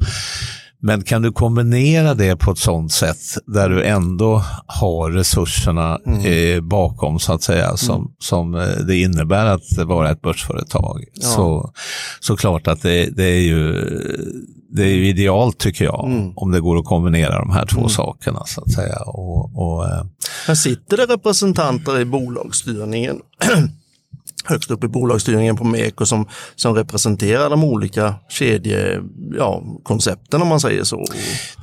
[0.80, 6.26] Men kan du kombinera det på ett sådant sätt där du ändå har resurserna mm.
[6.26, 8.12] eh, bakom så att säga som, mm.
[8.20, 11.04] som eh, det innebär att vara ett börsföretag.
[11.14, 11.28] Ja.
[11.28, 11.72] Så,
[12.20, 13.74] så klart att det, det är ju
[14.70, 16.34] det är ju idealt tycker jag, mm.
[16.36, 17.90] om det går att kombinera de här två mm.
[17.90, 18.46] sakerna.
[18.46, 19.00] så att säga.
[19.00, 20.06] Och, och, eh.
[20.48, 23.20] Här sitter det representanter i bolagsstyrningen
[24.48, 30.60] högst upp i bolagsstyrningen på Meko som, som representerar de olika kedjekoncepten ja, om man
[30.60, 31.06] säger så.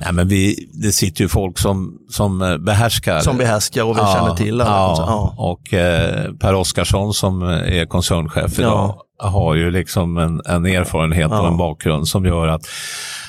[0.01, 3.19] Nej, men vi, det sitter ju folk som, som eh, behärskar.
[3.19, 4.71] Som behärskar och vi ja, känner till alla.
[4.71, 11.31] Ja, och eh, Per Oskarsson som är koncernchef idag har ju liksom en, en erfarenhet
[11.31, 12.67] och en bakgrund som gör att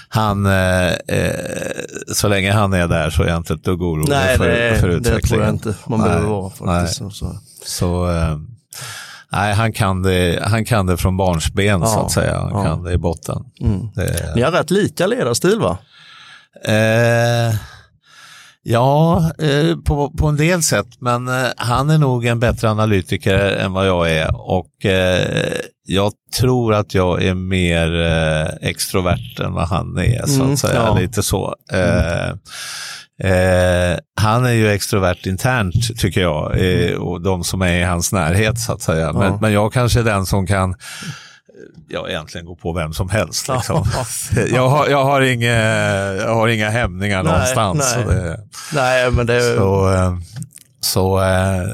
[0.08, 1.30] han, eh, eh,
[2.12, 5.02] så länge han är där så är jag inte ett dugg orolig för, för utvecklingen.
[5.02, 7.00] Nej, det tror jag inte man behöver vara faktiskt.
[7.00, 7.10] Nej.
[7.12, 8.36] Så, så eh,
[9.36, 12.38] Nej, han kan det, han kan det från barnsben ja, så att säga.
[12.38, 12.64] Han ja.
[12.64, 13.44] kan det i botten.
[13.60, 13.88] Mm.
[13.94, 14.32] Det...
[14.36, 15.78] Ni har rätt lika ledarstil va?
[16.64, 17.54] Eh,
[18.62, 23.38] ja, eh, på, på en del sätt, men eh, han är nog en bättre analytiker
[23.38, 25.52] än vad jag är och eh,
[25.86, 30.56] jag tror att jag är mer eh, extrovert än vad han är, så att mm,
[30.56, 30.74] säga.
[30.74, 30.98] Ja.
[30.98, 31.54] Lite så.
[31.72, 32.38] Mm.
[33.18, 38.12] Eh, han är ju extrovert internt tycker jag eh, och de som är i hans
[38.12, 39.06] närhet så att säga.
[39.06, 39.12] Ja.
[39.12, 40.74] Men, men jag kanske är den som kan
[41.88, 43.48] ja, egentligen gå på vem som helst.
[43.48, 43.84] Liksom.
[44.54, 45.54] jag, har, jag, har inga,
[46.14, 47.94] jag har inga hämningar nej, någonstans.
[47.96, 48.16] Nej.
[48.16, 48.38] Det,
[48.74, 49.56] nej, men det...
[49.56, 50.16] Så, eh,
[50.80, 51.66] så eh,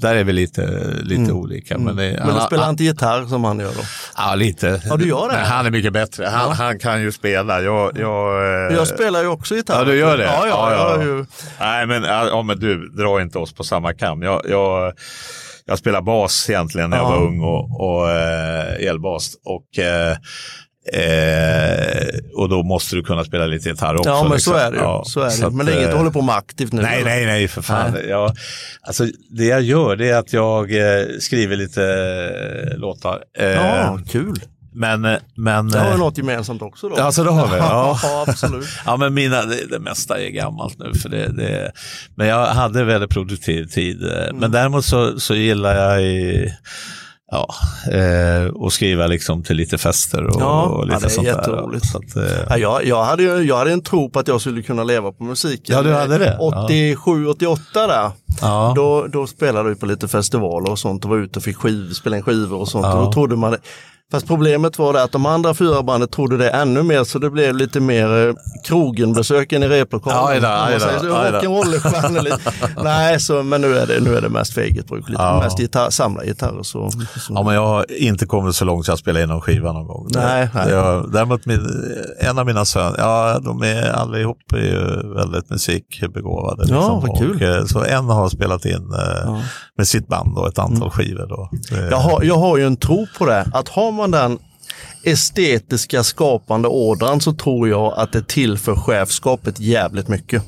[0.00, 0.66] där är vi lite,
[1.02, 1.36] lite mm.
[1.36, 1.78] olika.
[1.78, 3.80] Men, det, men han, spelar han inte gitarr som han gör då?
[4.16, 4.82] Ja, lite.
[4.84, 5.34] Ja, du gör det?
[5.34, 6.26] Men han är mycket bättre.
[6.26, 6.54] Han, ja.
[6.54, 7.62] han kan ju spela.
[7.62, 9.78] Jag, jag, eh, jag spelar ju också gitarr.
[9.78, 10.24] Ja, du gör det?
[10.24, 10.72] Ja, ja.
[10.72, 11.24] ja, ja.
[11.60, 14.22] Nej, men, ja, men du, dra inte oss på samma kam.
[14.22, 14.92] Jag, jag,
[15.64, 19.34] jag spelade bas egentligen när jag var ung och, och eh, elbas.
[19.44, 20.16] Och, eh,
[20.92, 24.10] Eh, och då måste du kunna spela lite gitarr också.
[24.10, 24.52] Ja, men liksom.
[24.52, 24.82] så är det ju.
[24.82, 25.46] Ja, så är det.
[25.46, 26.82] Att, men det är inget du håller på med aktivt nu?
[26.82, 27.92] Nej, nej, nej, för fan.
[27.92, 28.06] Nej.
[28.08, 28.36] Jag,
[28.82, 31.84] alltså, det jag gör det är att jag eh, skriver lite
[32.72, 33.22] eh, låtar.
[33.38, 34.40] ja, kul.
[34.72, 36.96] Men, men, det har vi något gemensamt också då.
[36.96, 37.56] Alltså det har vi?
[37.58, 38.68] Ja, ja absolut.
[38.86, 40.94] ja, men mina, det, det mesta är gammalt nu.
[40.94, 41.72] För det, det,
[42.14, 44.02] men jag hade väldigt produktiv tid.
[44.02, 44.36] Mm.
[44.36, 46.52] Men däremot så, så gillar jag i,
[47.30, 47.54] Ja,
[47.92, 51.26] eh, och skriva liksom till lite fester och, ja, och lite ja, det är sånt
[51.26, 51.92] jätteroligt.
[51.92, 52.00] där.
[52.00, 52.44] Att, eh.
[52.48, 55.24] ja, jag, jag, hade, jag hade en tro på att jag skulle kunna leva på
[55.24, 55.76] musiken.
[55.76, 56.38] Ja, du hade det?
[56.38, 58.10] 87, 88 där.
[58.40, 58.72] Ja.
[58.76, 61.92] Då, då spelade vi på lite festivaler och sånt och var ute och fick skiv,
[61.92, 62.86] spela in skivor och sånt.
[62.86, 62.94] Ja.
[62.94, 63.56] Och då trodde man,
[64.10, 67.30] Fast problemet var det att de andra fyra bandet trodde det ännu mer så det
[67.30, 68.34] blev lite mer eh,
[68.64, 70.42] krogenbesöken i replokalen.
[70.44, 72.38] Rock'n'roll
[72.84, 75.08] Nej, så, men nu är det, nu är det mest för eget bruk.
[75.08, 75.40] Lite ja.
[75.42, 76.62] mest gitarr, samla gitarrer.
[76.62, 77.32] Så, så.
[77.34, 79.86] Ja, men jag har inte kommit så långt så jag spelar in någon skiva någon
[79.86, 80.08] gång.
[80.14, 80.70] Nej, det, nej.
[80.70, 81.66] Jag, däremot min,
[82.20, 86.62] en av mina söner, ja de är allihop är ju väldigt musikbegåvade.
[86.62, 86.76] Liksom.
[86.76, 87.36] Ja, vad kul.
[87.36, 89.42] Och, eh, så en har spelat in eh, ja.
[89.80, 90.90] Med sitt band och ett antal mm.
[90.90, 91.26] skivor.
[91.26, 91.50] Då.
[91.90, 94.38] Jag, har, jag har ju en tro på det, att har man den
[95.04, 100.42] estetiska skapande ådran så tror jag att det tillför chefskapet jävligt mycket.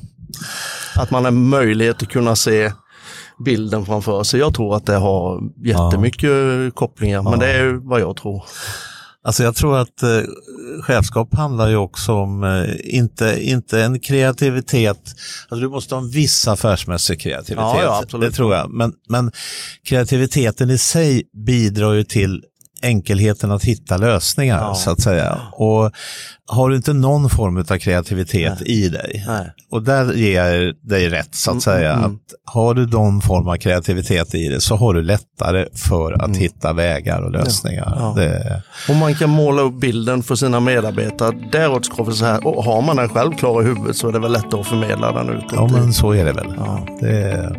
[0.95, 2.71] Att man har möjlighet att kunna se
[3.45, 4.39] bilden framför sig.
[4.39, 6.29] Jag tror att det har jättemycket
[6.65, 6.71] ja.
[6.73, 8.43] kopplingar, men det är vad jag tror.
[9.25, 10.21] Alltså jag tror att eh,
[10.81, 14.99] chefskap handlar ju också om, eh, inte, inte en kreativitet,
[15.49, 18.69] alltså du måste ha en viss affärsmässig kreativitet, ja, ja, det tror jag.
[18.73, 19.31] Men, men
[19.83, 22.43] kreativiteten i sig bidrar ju till
[22.83, 24.75] enkelheten att hitta lösningar ja.
[24.75, 25.41] så att säga.
[25.51, 25.91] Och
[26.47, 28.71] har du inte någon form av kreativitet Nej.
[28.71, 29.51] i dig, Nej.
[29.71, 32.15] och där ger jag dig rätt så att mm, säga, mm, mm.
[32.15, 36.25] att har du någon form av kreativitet i dig så har du lättare för att
[36.25, 36.37] mm.
[36.39, 37.93] hitta vägar och lösningar.
[37.99, 38.13] Ja.
[38.15, 38.63] Det...
[38.89, 42.63] Och man kan måla upp bilden för sina medarbetare däråt ska vi så här, och
[42.63, 45.29] har man den själv klar i huvudet så är det väl lättare att förmedla den
[45.29, 45.45] ut.
[45.51, 46.53] Ja men så är det väl.
[46.57, 46.87] Ja.
[46.99, 47.55] Det...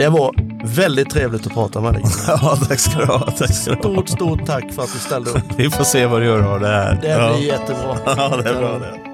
[0.00, 0.34] Det var
[0.64, 2.02] väldigt trevligt att prata med dig.
[2.26, 3.30] ja, tack ska du ha.
[3.30, 3.80] Tack ska ha.
[3.80, 5.42] Stort, stort tack för att du ställde upp.
[5.56, 6.94] Vi får se vad du gör av det här.
[6.94, 7.38] Det blir ja.
[7.38, 7.96] jättebra.
[8.06, 9.09] ja, det är bra det.